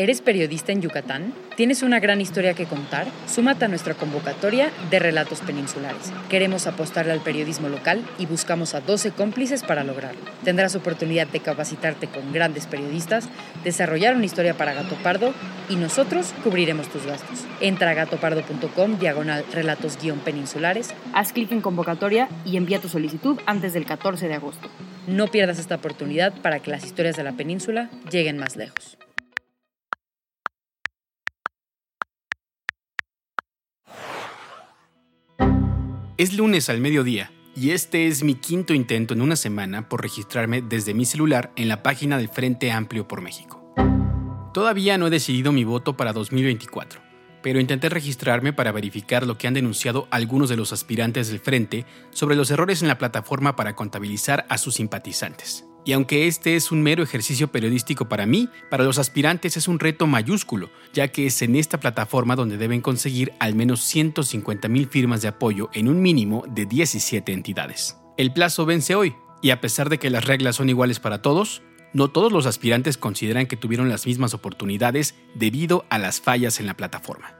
¿Eres 0.00 0.22
periodista 0.22 0.72
en 0.72 0.80
Yucatán? 0.80 1.34
¿Tienes 1.56 1.82
una 1.82 2.00
gran 2.00 2.22
historia 2.22 2.54
que 2.54 2.64
contar? 2.64 3.06
Súmate 3.26 3.66
a 3.66 3.68
nuestra 3.68 3.92
convocatoria 3.92 4.70
de 4.90 4.98
Relatos 4.98 5.40
Peninsulares. 5.40 6.10
Queremos 6.30 6.66
apostarle 6.66 7.12
al 7.12 7.20
periodismo 7.20 7.68
local 7.68 8.02
y 8.18 8.24
buscamos 8.24 8.74
a 8.74 8.80
12 8.80 9.10
cómplices 9.10 9.62
para 9.62 9.84
lograrlo. 9.84 10.22
Tendrás 10.42 10.74
oportunidad 10.74 11.26
de 11.26 11.40
capacitarte 11.40 12.06
con 12.06 12.32
grandes 12.32 12.66
periodistas, 12.66 13.28
desarrollar 13.62 14.16
una 14.16 14.24
historia 14.24 14.54
para 14.54 14.72
Gato 14.72 14.94
Pardo 15.02 15.34
y 15.68 15.76
nosotros 15.76 16.32
cubriremos 16.42 16.88
tus 16.88 17.04
gastos. 17.04 17.44
Entra 17.60 17.90
a 17.90 17.94
gatopardo.com, 17.94 18.98
diagonal 18.98 19.44
relatos-peninsulares, 19.52 20.94
haz 21.12 21.34
clic 21.34 21.52
en 21.52 21.60
convocatoria 21.60 22.30
y 22.46 22.56
envía 22.56 22.80
tu 22.80 22.88
solicitud 22.88 23.38
antes 23.44 23.74
del 23.74 23.84
14 23.84 24.28
de 24.28 24.34
agosto. 24.34 24.70
No 25.06 25.26
pierdas 25.26 25.58
esta 25.58 25.74
oportunidad 25.74 26.32
para 26.40 26.60
que 26.60 26.70
las 26.70 26.86
historias 26.86 27.18
de 27.18 27.24
la 27.24 27.32
península 27.32 27.90
lleguen 28.10 28.38
más 28.38 28.56
lejos. 28.56 28.96
Es 36.20 36.34
lunes 36.34 36.68
al 36.68 36.82
mediodía 36.82 37.32
y 37.56 37.70
este 37.70 38.06
es 38.06 38.22
mi 38.22 38.34
quinto 38.34 38.74
intento 38.74 39.14
en 39.14 39.22
una 39.22 39.36
semana 39.36 39.88
por 39.88 40.02
registrarme 40.02 40.60
desde 40.60 40.92
mi 40.92 41.06
celular 41.06 41.50
en 41.56 41.66
la 41.66 41.82
página 41.82 42.18
del 42.18 42.28
Frente 42.28 42.70
Amplio 42.70 43.08
por 43.08 43.22
México. 43.22 43.72
Todavía 44.52 44.98
no 44.98 45.06
he 45.06 45.10
decidido 45.10 45.50
mi 45.50 45.64
voto 45.64 45.96
para 45.96 46.12
2024, 46.12 47.00
pero 47.40 47.58
intenté 47.58 47.88
registrarme 47.88 48.52
para 48.52 48.70
verificar 48.70 49.26
lo 49.26 49.38
que 49.38 49.48
han 49.48 49.54
denunciado 49.54 50.08
algunos 50.10 50.50
de 50.50 50.58
los 50.58 50.74
aspirantes 50.74 51.28
del 51.28 51.40
Frente 51.40 51.86
sobre 52.10 52.36
los 52.36 52.50
errores 52.50 52.82
en 52.82 52.88
la 52.88 52.98
plataforma 52.98 53.56
para 53.56 53.74
contabilizar 53.74 54.44
a 54.50 54.58
sus 54.58 54.74
simpatizantes. 54.74 55.69
Y 55.84 55.92
aunque 55.92 56.26
este 56.26 56.56
es 56.56 56.72
un 56.72 56.82
mero 56.82 57.02
ejercicio 57.02 57.48
periodístico 57.48 58.08
para 58.08 58.26
mí, 58.26 58.48
para 58.70 58.84
los 58.84 58.98
aspirantes 58.98 59.56
es 59.56 59.66
un 59.66 59.78
reto 59.78 60.06
mayúsculo, 60.06 60.70
ya 60.92 61.08
que 61.08 61.26
es 61.26 61.40
en 61.42 61.56
esta 61.56 61.80
plataforma 61.80 62.36
donde 62.36 62.58
deben 62.58 62.80
conseguir 62.80 63.32
al 63.38 63.54
menos 63.54 63.80
150 63.80 64.68
mil 64.68 64.88
firmas 64.88 65.22
de 65.22 65.28
apoyo 65.28 65.70
en 65.72 65.88
un 65.88 66.02
mínimo 66.02 66.44
de 66.48 66.66
17 66.66 67.32
entidades. 67.32 67.96
El 68.16 68.32
plazo 68.32 68.66
vence 68.66 68.94
hoy, 68.94 69.14
y 69.42 69.50
a 69.50 69.60
pesar 69.60 69.88
de 69.88 69.98
que 69.98 70.10
las 70.10 70.26
reglas 70.26 70.56
son 70.56 70.68
iguales 70.68 71.00
para 71.00 71.22
todos, 71.22 71.62
no 71.92 72.08
todos 72.08 72.30
los 72.30 72.46
aspirantes 72.46 72.98
consideran 72.98 73.46
que 73.46 73.56
tuvieron 73.56 73.88
las 73.88 74.06
mismas 74.06 74.34
oportunidades 74.34 75.14
debido 75.34 75.86
a 75.88 75.98
las 75.98 76.20
fallas 76.20 76.60
en 76.60 76.66
la 76.66 76.74
plataforma 76.74 77.39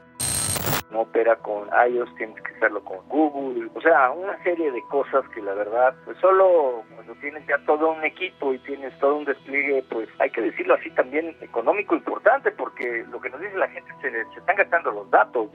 no 0.91 1.01
opera 1.01 1.35
con 1.37 1.69
iOS, 1.89 2.13
tienes 2.15 2.41
que 2.43 2.53
hacerlo 2.55 2.83
con 2.83 2.97
Google, 3.07 3.69
o 3.73 3.81
sea, 3.81 4.11
una 4.11 4.41
serie 4.43 4.71
de 4.71 4.81
cosas 4.89 5.23
que 5.33 5.41
la 5.41 5.53
verdad, 5.53 5.95
pues 6.05 6.17
solo 6.19 6.83
cuando 6.93 7.13
tienes 7.15 7.45
ya 7.47 7.57
todo 7.65 7.91
un 7.91 8.03
equipo 8.03 8.53
y 8.53 8.59
tienes 8.59 8.97
todo 8.99 9.17
un 9.17 9.25
despliegue, 9.25 9.83
pues 9.89 10.09
hay 10.19 10.29
que 10.29 10.41
decirlo 10.41 10.75
así 10.75 10.89
también 10.91 11.35
económico 11.41 11.95
importante, 11.95 12.51
porque 12.51 13.05
lo 13.09 13.19
que 13.21 13.29
nos 13.29 13.41
dice 13.41 13.57
la 13.57 13.69
gente 13.69 13.91
se, 14.01 14.11
se 14.11 14.39
están 14.39 14.55
gastando 14.55 14.91
los 14.91 15.09
datos. 15.09 15.47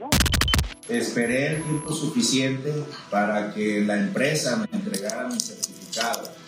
Esperé 0.89 1.55
el 1.55 1.63
tiempo 1.63 1.91
suficiente 1.91 2.71
para 3.11 3.53
que 3.53 3.81
la 3.81 3.97
empresa 3.97 4.57
me 4.57 4.77
entregara 4.77 5.27
mi 5.27 5.39
certificado 5.39 5.76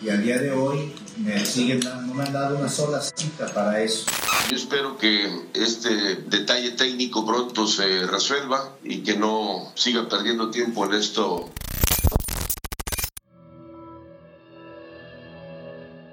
y 0.02 0.08
al 0.08 0.22
día 0.22 0.38
de 0.38 0.52
hoy 0.52 0.92
me 1.18 1.44
siguen 1.44 1.80
no 1.80 2.14
me 2.14 2.24
han 2.24 2.32
dado 2.32 2.56
una 2.56 2.68
sola 2.68 3.00
cita 3.00 3.46
para 3.52 3.82
eso. 3.82 4.06
Yo 4.48 4.56
espero 4.56 4.96
que 4.96 5.44
este 5.54 6.16
detalle 6.26 6.72
técnico 6.72 7.26
pronto 7.26 7.66
se 7.66 8.06
resuelva 8.06 8.76
y 8.84 8.98
que 9.02 9.16
no 9.16 9.70
siga 9.74 10.08
perdiendo 10.08 10.50
tiempo 10.50 10.86
en 10.86 10.94
esto. 10.94 11.50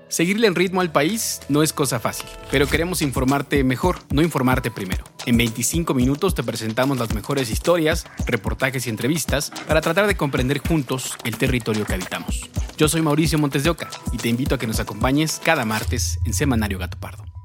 Seguirle 0.10 0.48
en 0.48 0.56
ritmo 0.56 0.80
al 0.80 0.92
país 0.92 1.42
no 1.50 1.64
es 1.64 1.74
cosa 1.74 2.00
fácil, 2.00 2.30
pero 2.50 2.68
queremos 2.68 3.02
informarte 3.02 3.64
mejor, 3.66 4.00
no 4.10 4.22
informarte 4.22 4.72
primero. 4.72 5.04
En 5.26 5.36
25 5.36 5.94
minutos 5.94 6.34
te 6.34 6.44
presentamos 6.44 6.98
las 6.98 7.14
mejores 7.14 7.50
historias, 7.50 8.06
reportajes 8.26 8.88
y 8.88 8.90
entrevistas 8.90 9.52
para 9.68 9.82
tratar 9.82 10.08
de 10.08 10.16
comprender 10.16 10.60
juntos 10.60 11.18
el 11.26 11.38
territorio 11.38 11.86
que 11.86 11.96
habitamos. 11.96 12.50
Yo 12.78 12.88
soy 12.88 13.02
Mauricio 13.02 13.38
Montes 13.38 13.66
de 13.66 13.70
Oca 13.70 13.90
y 14.14 14.18
te 14.18 14.30
invito 14.30 14.56
a 14.56 14.58
que 14.58 14.68
nos 14.68 14.80
acompañes 14.80 15.42
cada 15.44 15.66
martes 15.66 16.20
en 16.24 16.34
Semanario 16.34 16.80
Gato 16.80 16.98
Pardo. 16.98 17.37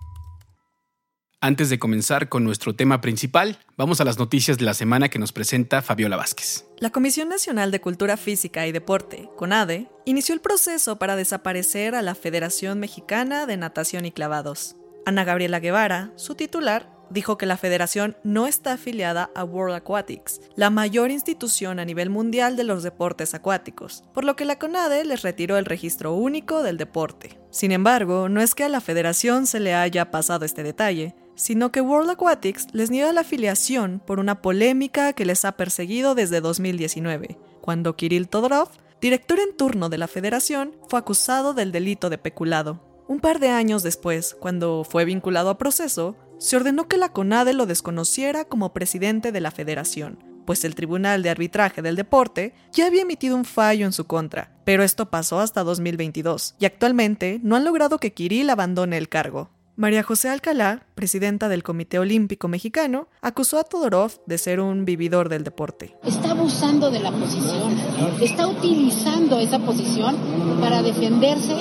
Antes 1.44 1.70
de 1.70 1.80
comenzar 1.80 2.28
con 2.28 2.44
nuestro 2.44 2.76
tema 2.76 3.00
principal, 3.00 3.58
vamos 3.76 4.00
a 4.00 4.04
las 4.04 4.16
noticias 4.16 4.58
de 4.58 4.64
la 4.64 4.74
semana 4.74 5.08
que 5.08 5.18
nos 5.18 5.32
presenta 5.32 5.82
Fabiola 5.82 6.16
Vázquez. 6.16 6.66
La 6.78 6.90
Comisión 6.90 7.28
Nacional 7.28 7.72
de 7.72 7.80
Cultura 7.80 8.16
Física 8.16 8.64
y 8.68 8.70
Deporte, 8.70 9.28
CONADE, 9.36 9.88
inició 10.04 10.36
el 10.36 10.40
proceso 10.40 11.00
para 11.00 11.16
desaparecer 11.16 11.96
a 11.96 12.02
la 12.02 12.14
Federación 12.14 12.78
Mexicana 12.78 13.46
de 13.46 13.56
Natación 13.56 14.04
y 14.04 14.12
Clavados. 14.12 14.76
Ana 15.04 15.24
Gabriela 15.24 15.58
Guevara, 15.58 16.12
su 16.14 16.36
titular, 16.36 16.88
dijo 17.10 17.36
que 17.38 17.46
la 17.46 17.56
federación 17.56 18.16
no 18.22 18.46
está 18.46 18.74
afiliada 18.74 19.30
a 19.34 19.42
World 19.42 19.74
Aquatics, 19.74 20.40
la 20.54 20.70
mayor 20.70 21.10
institución 21.10 21.80
a 21.80 21.84
nivel 21.84 22.08
mundial 22.08 22.56
de 22.56 22.62
los 22.62 22.84
deportes 22.84 23.34
acuáticos, 23.34 24.04
por 24.14 24.24
lo 24.24 24.36
que 24.36 24.44
la 24.44 24.60
CONADE 24.60 25.04
les 25.04 25.22
retiró 25.22 25.58
el 25.58 25.64
registro 25.64 26.14
único 26.14 26.62
del 26.62 26.78
deporte. 26.78 27.40
Sin 27.50 27.72
embargo, 27.72 28.28
no 28.28 28.40
es 28.40 28.54
que 28.54 28.62
a 28.62 28.68
la 28.68 28.80
federación 28.80 29.48
se 29.48 29.58
le 29.58 29.74
haya 29.74 30.12
pasado 30.12 30.44
este 30.44 30.62
detalle, 30.62 31.16
sino 31.42 31.72
que 31.72 31.80
World 31.80 32.08
Aquatics 32.08 32.68
les 32.72 32.92
niega 32.92 33.12
la 33.12 33.22
afiliación 33.22 34.00
por 34.06 34.20
una 34.20 34.40
polémica 34.40 35.12
que 35.12 35.24
les 35.24 35.44
ha 35.44 35.56
perseguido 35.56 36.14
desde 36.14 36.40
2019, 36.40 37.36
cuando 37.60 37.96
Kirill 37.96 38.28
Todorov, 38.28 38.68
director 39.00 39.40
en 39.40 39.56
turno 39.56 39.88
de 39.88 39.98
la 39.98 40.06
federación, 40.06 40.76
fue 40.88 41.00
acusado 41.00 41.52
del 41.52 41.72
delito 41.72 42.10
de 42.10 42.18
peculado. 42.18 43.04
Un 43.08 43.18
par 43.18 43.40
de 43.40 43.48
años 43.48 43.82
después, 43.82 44.36
cuando 44.38 44.86
fue 44.88 45.04
vinculado 45.04 45.50
a 45.50 45.58
proceso, 45.58 46.14
se 46.38 46.54
ordenó 46.54 46.86
que 46.86 46.96
la 46.96 47.12
CONADE 47.12 47.54
lo 47.54 47.66
desconociera 47.66 48.44
como 48.44 48.72
presidente 48.72 49.32
de 49.32 49.40
la 49.40 49.50
federación, 49.50 50.22
pues 50.46 50.64
el 50.64 50.76
Tribunal 50.76 51.24
de 51.24 51.30
Arbitraje 51.30 51.82
del 51.82 51.96
Deporte 51.96 52.54
ya 52.72 52.86
había 52.86 53.02
emitido 53.02 53.34
un 53.34 53.44
fallo 53.44 53.84
en 53.84 53.92
su 53.92 54.06
contra, 54.06 54.54
pero 54.64 54.84
esto 54.84 55.10
pasó 55.10 55.40
hasta 55.40 55.64
2022, 55.64 56.54
y 56.60 56.66
actualmente 56.66 57.40
no 57.42 57.56
han 57.56 57.64
logrado 57.64 57.98
que 57.98 58.12
Kirill 58.12 58.48
abandone 58.48 58.96
el 58.96 59.08
cargo. 59.08 59.50
María 59.74 60.02
José 60.02 60.28
Alcalá, 60.28 60.84
presidenta 60.94 61.48
del 61.48 61.62
Comité 61.62 61.98
Olímpico 61.98 62.46
Mexicano, 62.46 63.08
acusó 63.22 63.58
a 63.58 63.64
Todorov 63.64 64.12
de 64.26 64.36
ser 64.36 64.60
un 64.60 64.84
vividor 64.84 65.30
del 65.30 65.44
deporte. 65.44 65.96
Está 66.04 66.32
abusando 66.32 66.90
de 66.90 67.00
la 67.00 67.10
posición, 67.10 67.78
está 68.20 68.46
utilizando 68.48 69.38
esa 69.38 69.58
posición 69.60 70.16
para 70.60 70.82
defenderse 70.82 71.56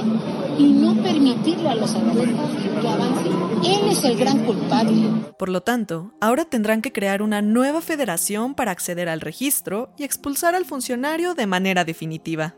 y 0.58 0.64
no 0.74 1.02
permitirle 1.02 1.70
a 1.70 1.76
los 1.76 1.96
atletas 1.96 2.50
que 2.82 2.88
avancen. 2.88 3.32
Él 3.64 3.92
es 3.92 4.04
el 4.04 4.18
gran 4.18 4.40
culpable. 4.44 5.08
Por 5.40 5.48
lo 5.48 5.62
tanto, 5.62 6.14
ahora 6.20 6.44
tendrán 6.44 6.82
que 6.82 6.92
crear 6.92 7.22
una 7.22 7.42
nueva 7.42 7.80
federación 7.80 8.56
para 8.56 8.72
acceder 8.72 9.08
al 9.08 9.22
registro 9.22 9.94
y 9.98 10.04
expulsar 10.04 10.54
al 10.54 10.66
funcionario 10.66 11.34
de 11.34 11.48
manera 11.48 11.86
definitiva. 11.86 12.56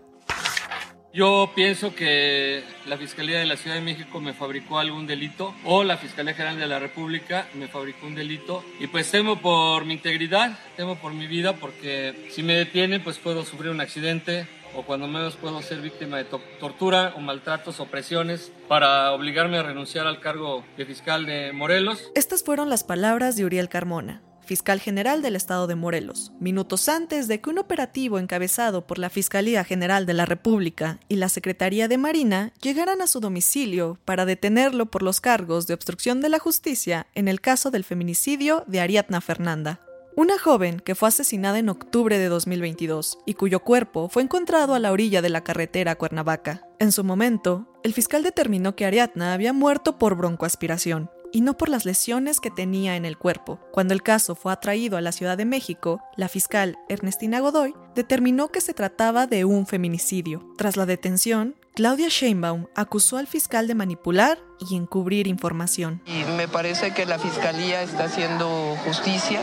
Yo 1.13 1.51
pienso 1.53 1.93
que 1.93 2.63
la 2.87 2.97
Fiscalía 2.97 3.37
de 3.37 3.45
la 3.45 3.55
Ciudad 3.55 3.75
de 3.75 3.83
México 3.83 4.19
me 4.19 4.33
fabricó 4.33 4.79
algún 4.79 5.05
delito 5.05 5.53
o 5.63 5.83
la 5.83 5.97
Fiscalía 5.97 6.33
General 6.33 6.57
de 6.57 6.65
la 6.65 6.79
República 6.79 7.47
me 7.53 7.67
fabricó 7.67 8.07
un 8.07 8.15
delito 8.15 8.63
y 8.79 8.87
pues 8.87 9.11
temo 9.11 9.39
por 9.39 9.85
mi 9.85 9.93
integridad, 9.93 10.57
temo 10.75 10.95
por 10.95 11.13
mi 11.13 11.27
vida 11.27 11.53
porque 11.53 12.29
si 12.31 12.41
me 12.41 12.55
detienen 12.55 13.03
pues 13.03 13.19
puedo 13.19 13.45
sufrir 13.45 13.69
un 13.69 13.79
accidente 13.79 14.47
o 14.75 14.81
cuando 14.81 15.07
menos 15.07 15.35
puedo 15.35 15.61
ser 15.61 15.81
víctima 15.81 16.17
de 16.17 16.25
tortura 16.59 17.13
o 17.15 17.19
maltratos 17.19 17.79
o 17.79 17.85
presiones 17.85 18.51
para 18.67 19.11
obligarme 19.11 19.59
a 19.59 19.63
renunciar 19.63 20.07
al 20.07 20.19
cargo 20.19 20.65
de 20.77 20.85
fiscal 20.87 21.27
de 21.27 21.53
Morelos. 21.53 22.11
Estas 22.15 22.43
fueron 22.43 22.71
las 22.71 22.83
palabras 22.83 23.35
de 23.35 23.45
Uriel 23.45 23.69
Carmona, 23.69 24.23
fiscal 24.43 24.79
general 24.79 25.21
del 25.21 25.35
estado 25.35 25.67
de 25.67 25.75
Morelos, 25.75 26.31
minutos 26.39 26.89
antes 26.89 27.27
de 27.27 27.41
que 27.41 27.49
un 27.49 27.57
operativo 27.57 28.19
encabezado 28.19 28.85
por 28.85 28.99
la 28.99 29.09
Fiscalía 29.09 29.63
General 29.63 30.05
de 30.05 30.13
la 30.13 30.25
República 30.25 30.99
y 31.09 31.15
la 31.15 31.29
Secretaría 31.29 31.87
de 31.87 31.97
Marina 31.97 32.53
llegaran 32.61 33.01
a 33.01 33.07
su 33.07 33.19
domicilio 33.19 33.97
para 34.05 34.25
detenerlo 34.25 34.87
por 34.87 35.03
los 35.03 35.21
cargos 35.21 35.67
de 35.67 35.73
obstrucción 35.73 36.21
de 36.21 36.29
la 36.29 36.39
justicia 36.39 37.07
en 37.15 37.27
el 37.27 37.41
caso 37.41 37.71
del 37.71 37.83
feminicidio 37.83 38.63
de 38.67 38.81
Ariadna 38.81 39.21
Fernanda. 39.21 39.79
Una 40.15 40.37
joven 40.37 40.79
que 40.79 40.93
fue 40.93 41.09
asesinada 41.09 41.57
en 41.57 41.69
octubre 41.69 42.19
de 42.19 42.27
2022 42.27 43.17
y 43.25 43.33
cuyo 43.33 43.61
cuerpo 43.61 44.09
fue 44.09 44.21
encontrado 44.21 44.75
a 44.75 44.79
la 44.79 44.91
orilla 44.91 45.23
de 45.23 45.29
la 45.29 45.43
carretera 45.43 45.95
Cuernavaca. 45.95 46.67
En 46.77 46.91
su 46.91 47.03
momento, 47.03 47.67
el 47.83 47.93
fiscal 47.93 48.21
determinó 48.21 48.75
que 48.75 48.85
Ariadna 48.85 49.33
había 49.33 49.53
muerto 49.53 49.97
por 49.97 50.15
broncoaspiración 50.15 51.09
y 51.33 51.41
no 51.41 51.57
por 51.57 51.67
las 51.67 51.83
lesiones 51.83 52.39
que 52.39 52.51
tenía 52.51 52.95
en 52.95 53.03
el 53.03 53.17
cuerpo. 53.17 53.59
Cuando 53.71 53.93
el 53.93 54.03
caso 54.03 54.35
fue 54.35 54.53
atraído 54.53 54.95
a 54.95 55.01
la 55.01 55.11
Ciudad 55.11 55.35
de 55.35 55.45
México, 55.45 55.99
la 56.15 56.29
fiscal 56.29 56.77
Ernestina 56.87 57.39
Godoy 57.41 57.73
determinó 57.95 58.49
que 58.49 58.61
se 58.61 58.73
trataba 58.73 59.27
de 59.27 59.43
un 59.43 59.65
feminicidio. 59.65 60.47
Tras 60.57 60.77
la 60.77 60.85
detención, 60.85 61.55
Claudia 61.75 62.07
Sheinbaum 62.07 62.67
acusó 62.75 63.17
al 63.17 63.25
fiscal 63.25 63.67
de 63.67 63.73
manipular 63.73 64.37
y 64.59 64.75
encubrir 64.75 65.25
información. 65.25 66.03
Y 66.05 66.23
me 66.37 66.47
parece 66.47 66.93
que 66.93 67.07
la 67.07 67.17
fiscalía 67.17 67.81
está 67.81 68.03
haciendo 68.03 68.77
justicia, 68.85 69.41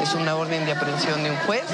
es 0.00 0.14
una 0.14 0.36
orden 0.36 0.64
de 0.64 0.72
aprehensión 0.72 1.24
de 1.24 1.30
un 1.30 1.36
juez 1.38 1.64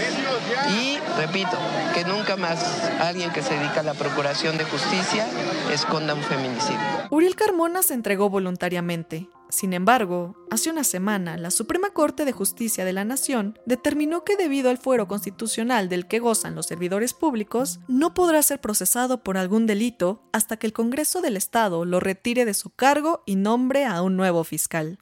y 0.70 0.99
repito, 1.19 1.59
que 1.94 2.05
nunca 2.05 2.37
más 2.37 2.88
alguien 3.00 3.31
que 3.32 3.43
se 3.43 3.55
dedica 3.55 3.81
a 3.81 3.82
la 3.82 3.93
procuración 3.93 4.56
de 4.56 4.65
justicia 4.65 5.26
esconda 5.70 6.15
un 6.15 6.23
feminicidio. 6.23 6.81
Uriel 7.11 7.37
Carmona 7.37 7.82
se 7.82 7.93
entregó 7.93 8.31
voluntariamente. 8.31 9.29
Sin 9.50 9.72
embargo, 9.72 10.36
hace 10.50 10.70
una 10.70 10.84
semana, 10.84 11.38
la 11.38 11.50
Suprema 11.50 11.90
Corte 11.90 12.24
de 12.24 12.32
Justicia 12.32 12.84
de 12.84 12.92
la 12.92 13.04
Nación 13.04 13.58
determinó 13.64 14.22
que 14.22 14.36
debido 14.36 14.68
al 14.68 14.76
fuero 14.76 15.08
constitucional 15.08 15.88
del 15.88 16.06
que 16.06 16.18
gozan 16.18 16.54
los 16.54 16.66
servidores 16.66 17.14
públicos, 17.14 17.80
no 17.88 18.12
podrá 18.12 18.42
ser 18.42 18.60
procesado 18.60 19.22
por 19.22 19.38
algún 19.38 19.66
delito 19.66 20.22
hasta 20.32 20.58
que 20.58 20.66
el 20.66 20.74
Congreso 20.74 21.22
del 21.22 21.36
Estado 21.36 21.84
lo 21.86 21.98
retire 21.98 22.44
de 22.44 22.54
su 22.54 22.70
cargo 22.70 23.22
y 23.24 23.36
nombre 23.36 23.86
a 23.86 24.02
un 24.02 24.16
nuevo 24.16 24.44
fiscal. 24.44 24.98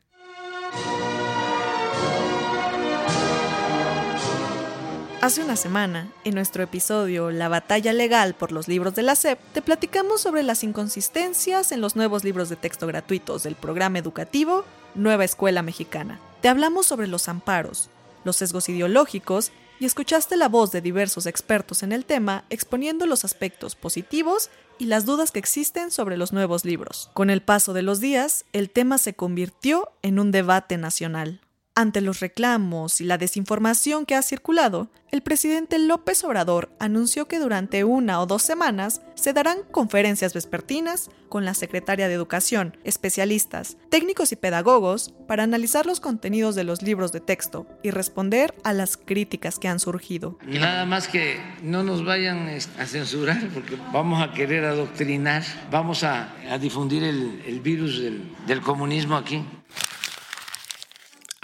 Hace 5.23 5.43
una 5.43 5.57
semana, 5.57 6.13
en 6.25 6.35
nuestro 6.35 6.63
episodio 6.63 7.31
La 7.31 7.49
batalla 7.49 7.95
legal 7.95 8.35
por 8.35 8.53
los 8.53 8.69
libros 8.69 8.95
de 8.95 9.03
la 9.03 9.17
SEP, 9.17 9.39
te 9.55 9.63
platicamos 9.63 10.21
sobre 10.21 10.43
las 10.43 10.63
inconsistencias 10.63 11.73
en 11.73 11.81
los 11.81 11.97
nuevos 11.97 12.23
libros 12.23 12.51
de 12.51 12.57
texto 12.57 12.87
gratuitos 12.87 13.43
del 13.43 13.55
programa 13.55 13.99
educativo 13.99 14.65
Nueva 14.95 15.25
Escuela 15.25 15.63
Mexicana. 15.63 16.21
Te 16.43 16.49
hablamos 16.49 16.87
sobre 16.87 17.07
los 17.07 17.29
amparos, 17.29 17.89
los 18.25 18.37
sesgos 18.37 18.69
ideológicos 18.69 19.53
y 19.81 19.87
escuchaste 19.87 20.37
la 20.37 20.49
voz 20.49 20.71
de 20.71 20.83
diversos 20.83 21.25
expertos 21.25 21.83
en 21.83 21.93
el 21.93 22.05
tema 22.05 22.45
exponiendo 22.51 23.07
los 23.07 23.25
aspectos 23.25 23.75
positivos 23.75 24.51
y 24.79 24.85
las 24.85 25.07
dudas 25.07 25.31
que 25.31 25.39
existen 25.39 25.91
sobre 25.91 26.19
los 26.19 26.35
nuevos 26.35 26.67
libros. 26.67 27.11
Con 27.15 27.31
el 27.31 27.41
paso 27.41 27.73
de 27.73 27.83
los 27.83 28.01
días, 28.01 28.45
el 28.53 28.69
tema 28.69 28.99
se 28.99 29.15
convirtió 29.15 29.91
en 30.03 30.19
un 30.19 30.31
debate 30.31 30.77
nacional. 30.77 31.41
Ante 31.79 32.01
los 32.01 32.21
reclamos 32.21 33.03
y 33.03 33.05
la 33.05 33.19
desinformación 33.19 34.07
que 34.07 34.15
ha 34.15 34.23
circulado, 34.23 34.89
el 35.11 35.21
presidente 35.21 35.79
López 35.79 36.25
Obrador 36.25 36.71
anunció 36.81 37.29
que 37.29 37.39
durante 37.39 37.85
una 37.85 38.19
o 38.23 38.25
dos 38.25 38.41
semanas 38.43 39.03
se 39.15 39.35
darán 39.35 39.59
conferencias 39.73 40.33
vespertinas 40.33 41.11
con 41.29 41.45
la 41.45 41.53
secretaria 41.53 42.09
de 42.09 42.15
Educación, 42.15 42.79
especialistas, 42.85 43.77
técnicos 43.91 44.33
y 44.33 44.37
pedagogos 44.37 45.13
para 45.29 45.43
analizar 45.43 45.85
los 45.85 46.01
contenidos 46.01 46.55
de 46.55 46.65
los 46.65 46.81
libros 46.81 47.13
de 47.13 47.21
texto 47.21 47.67
y 47.83 47.91
responder 47.91 48.55
a 48.65 48.73
las 48.73 48.97
críticas 48.97 49.59
que 49.59 49.69
han 49.69 49.79
surgido. 49.79 50.39
Nada 50.47 50.87
más 50.87 51.09
que 51.09 51.39
no 51.63 51.83
nos 51.83 52.07
vayan 52.07 52.49
a 52.79 52.87
censurar 52.87 53.51
porque 53.53 53.77
vamos 53.93 54.23
a 54.23 54.33
querer 54.33 54.65
adoctrinar, 54.65 55.43
vamos 55.71 56.05
a, 56.05 56.35
difundir 56.59 57.05
el, 57.05 57.61
virus 57.61 58.01
del 58.01 58.63
comunismo 58.63 59.15
aquí. 59.15 59.45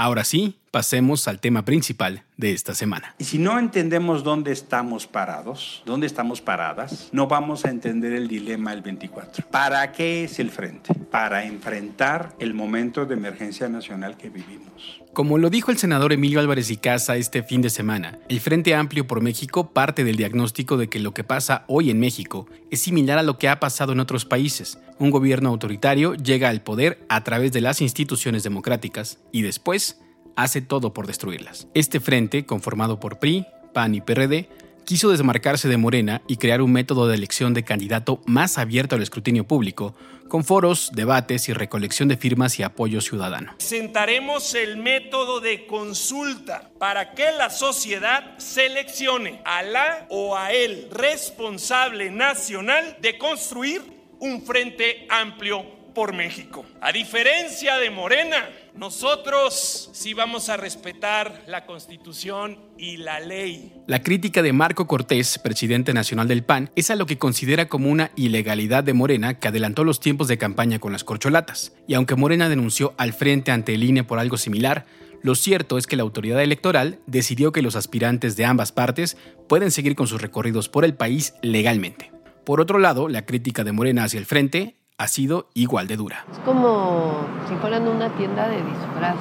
Ahora 0.03 0.25
sí, 0.25 0.59
pasemos 0.73 1.29
al 1.29 1.39
tema 1.39 1.67
principal 1.67 2.25
de 2.39 2.53
esta 2.53 2.75
semana. 2.75 3.15
Y 3.19 3.25
si 3.25 3.39
no 3.39 3.59
entendemos 3.59 4.25
dónde 4.25 4.53
estamos 4.53 5.07
parados, 5.07 5.83
dónde 5.85 6.07
estamos 6.07 6.41
paradas, 6.41 7.11
no 7.13 7.29
vamos 7.29 7.67
a 7.67 7.71
entender 7.71 8.15
el 8.15 8.27
dilema 8.27 8.71
del 8.73 8.81
24. 8.81 9.45
¿Para 9.51 9.93
qué 9.93 10.25
es 10.25 10.39
el 10.39 10.51
frente? 10.51 10.95
Para 10.95 11.45
enfrentar 11.45 12.35
el 12.39 12.55
momento 12.55 13.05
de 13.05 13.15
emergencia 13.15 13.69
nacional 13.69 14.17
que 14.17 14.31
vivimos. 14.31 15.03
Como 15.13 15.37
lo 15.37 15.51
dijo 15.51 15.71
el 15.71 15.77
senador 15.77 16.15
Emilio 16.15 16.41
Álvarez 16.41 16.71
y 16.71 16.79
Casa 16.79 17.17
este 17.17 17.43
fin 17.43 17.61
de 17.61 17.69
semana, 17.69 18.19
el 18.31 18.41
Frente 18.41 18.75
Amplio 18.75 19.07
por 19.07 19.21
México 19.21 19.75
parte 19.75 20.05
del 20.05 20.17
diagnóstico 20.17 20.79
de 20.79 20.89
que 20.89 21.01
lo 21.01 21.13
que 21.13 21.23
pasa 21.23 21.65
hoy 21.69 21.91
en 21.91 22.01
México 22.01 22.49
es 22.71 22.81
similar 22.81 23.19
a 23.19 23.23
lo 23.23 23.37
que 23.37 23.51
ha 23.51 23.61
pasado 23.61 23.93
en 23.93 24.01
otros 24.01 24.25
países. 24.25 24.79
Un 24.99 25.11
gobierno 25.11 25.51
autoritario 25.51 26.15
llega 26.15 26.49
al 26.49 26.63
poder 26.63 27.05
a 27.11 27.23
través 27.25 27.53
de 27.53 27.61
las 27.61 27.83
instituciones 27.83 28.43
democráticas 28.43 29.19
y 29.33 29.43
después 29.43 30.02
hace 30.37 30.61
todo 30.61 30.93
por 30.93 31.07
destruirlas. 31.07 31.69
Este 31.75 32.01
frente, 32.01 32.45
conformado 32.47 33.01
por 33.01 33.19
PRI, 33.19 33.47
PAN 33.73 33.95
y 33.95 34.01
PRD, 34.01 34.49
quiso 34.85 35.11
desmarcarse 35.11 35.69
de 35.69 35.77
Morena 35.77 36.23
y 36.27 36.37
crear 36.37 36.61
un 36.63 36.73
método 36.73 37.09
de 37.09 37.15
elección 37.15 37.55
de 37.55 37.65
candidato 37.65 38.21
más 38.27 38.59
abierto 38.59 38.97
al 38.97 39.03
escrutinio 39.03 39.45
público, 39.45 39.95
con 40.29 40.45
foros, 40.45 40.91
debates 40.95 41.49
y 41.49 41.53
recolección 41.53 42.09
de 42.09 42.17
firmas 42.17 42.59
y 42.59 42.63
apoyo 42.63 43.01
ciudadano. 43.01 43.55
Sentaremos 43.59 44.55
el 44.55 44.79
método 44.79 45.41
de 45.41 45.67
consulta 45.67 46.71
para 46.79 47.13
que 47.13 47.33
la 47.33 47.51
sociedad 47.51 48.39
seleccione 48.39 49.43
a 49.45 49.63
la 49.63 50.07
o 50.09 50.37
a 50.37 50.53
el 50.53 50.89
responsable 50.91 52.11
nacional 52.11 52.97
de 53.01 53.19
construir 53.19 53.83
un 54.21 54.43
frente 54.43 55.07
amplio 55.11 55.65
por 55.95 56.15
México. 56.15 56.65
A 56.81 56.93
diferencia 56.93 57.77
de 57.77 57.91
Morena, 57.91 58.49
nosotros 58.75 59.91
sí 59.93 60.15
vamos 60.15 60.49
a 60.49 60.57
respetar 60.57 61.45
la 61.47 61.67
Constitución 61.67 62.59
y 62.79 62.97
la 62.97 63.21
ley. 63.21 63.73
La 63.87 64.03
crítica 64.03 64.43
de 64.43 64.53
Marco 64.53 64.87
Cortés, 64.87 65.39
presidente 65.39 65.93
nacional 65.93 66.29
del 66.29 66.45
PAN, 66.45 66.71
es 66.75 66.91
a 66.91 66.97
lo 66.97 67.07
que 67.07 67.19
considera 67.19 67.69
como 67.69 67.91
una 67.91 68.11
ilegalidad 68.17 68.85
de 68.85 68.95
Morena 68.95 69.39
que 69.39 69.49
adelantó 69.49 69.85
los 69.85 70.01
tiempos 70.01 70.29
de 70.29 70.39
campaña 70.39 70.79
con 70.79 70.93
las 70.93 71.05
corcholatas. 71.05 71.73
Y 71.87 71.95
aunque 71.95 72.17
Morena 72.17 72.49
denunció 72.49 72.95
al 72.97 73.13
frente 73.13 73.53
ante 73.53 73.75
el 73.75 73.85
INE 73.85 74.05
por 74.05 74.19
algo 74.19 74.37
similar, 74.37 74.87
lo 75.23 75.35
cierto 75.37 75.79
es 75.79 75.87
que 75.87 75.97
la 75.97 76.03
autoridad 76.03 76.43
electoral 76.43 76.99
decidió 77.07 77.53
que 77.53 77.63
los 77.63 77.77
aspirantes 77.77 78.37
de 78.37 78.45
ambas 78.45 78.73
partes 78.73 79.17
pueden 79.49 79.71
seguir 79.71 79.95
con 79.95 80.09
sus 80.09 80.21
recorridos 80.21 80.69
por 80.69 80.85
el 80.85 80.95
país 80.95 81.35
legalmente. 81.43 82.11
Por 82.45 82.61
otro 82.61 82.81
lado, 82.81 83.09
la 83.09 83.25
crítica 83.25 83.63
de 83.63 83.71
Morena 83.71 84.05
hacia 84.05 84.19
el 84.19 84.27
frente 84.27 84.82
ha 85.03 85.09
sido 85.09 85.47
igual 85.55 85.89
de 85.89 85.97
dura. 85.97 86.25
Es 86.31 86.39
como 86.45 87.27
si 87.49 87.57
fueran 87.57 87.89
una 87.89 88.09
tienda 88.11 88.47
de 88.47 88.59
disfraces. 88.59 89.19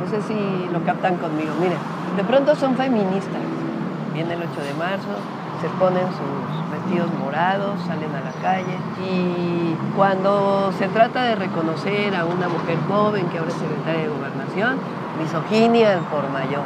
No 0.00 0.08
sé 0.08 0.22
si 0.22 0.72
lo 0.72 0.84
captan 0.84 1.16
conmigo. 1.16 1.52
Miren, 1.58 1.78
de 2.16 2.22
pronto 2.22 2.54
son 2.54 2.76
feministas. 2.76 3.42
Viene 4.14 4.34
el 4.34 4.40
8 4.40 4.62
de 4.62 4.74
marzo, 4.74 5.08
se 5.60 5.68
ponen 5.80 6.06
sus 6.06 6.70
vestidos 6.70 7.12
morados, 7.14 7.80
salen 7.88 8.14
a 8.14 8.20
la 8.20 8.32
calle 8.40 8.78
y 9.04 9.74
cuando 9.96 10.72
se 10.78 10.86
trata 10.86 11.24
de 11.24 11.34
reconocer 11.34 12.14
a 12.14 12.24
una 12.24 12.48
mujer 12.48 12.78
joven 12.86 13.26
que 13.30 13.38
ahora 13.38 13.50
es 13.50 13.56
secretaria 13.56 14.02
de 14.02 14.08
gobernación, 14.08 14.78
misoginia 15.20 15.98
por 16.08 16.28
mayor. 16.30 16.62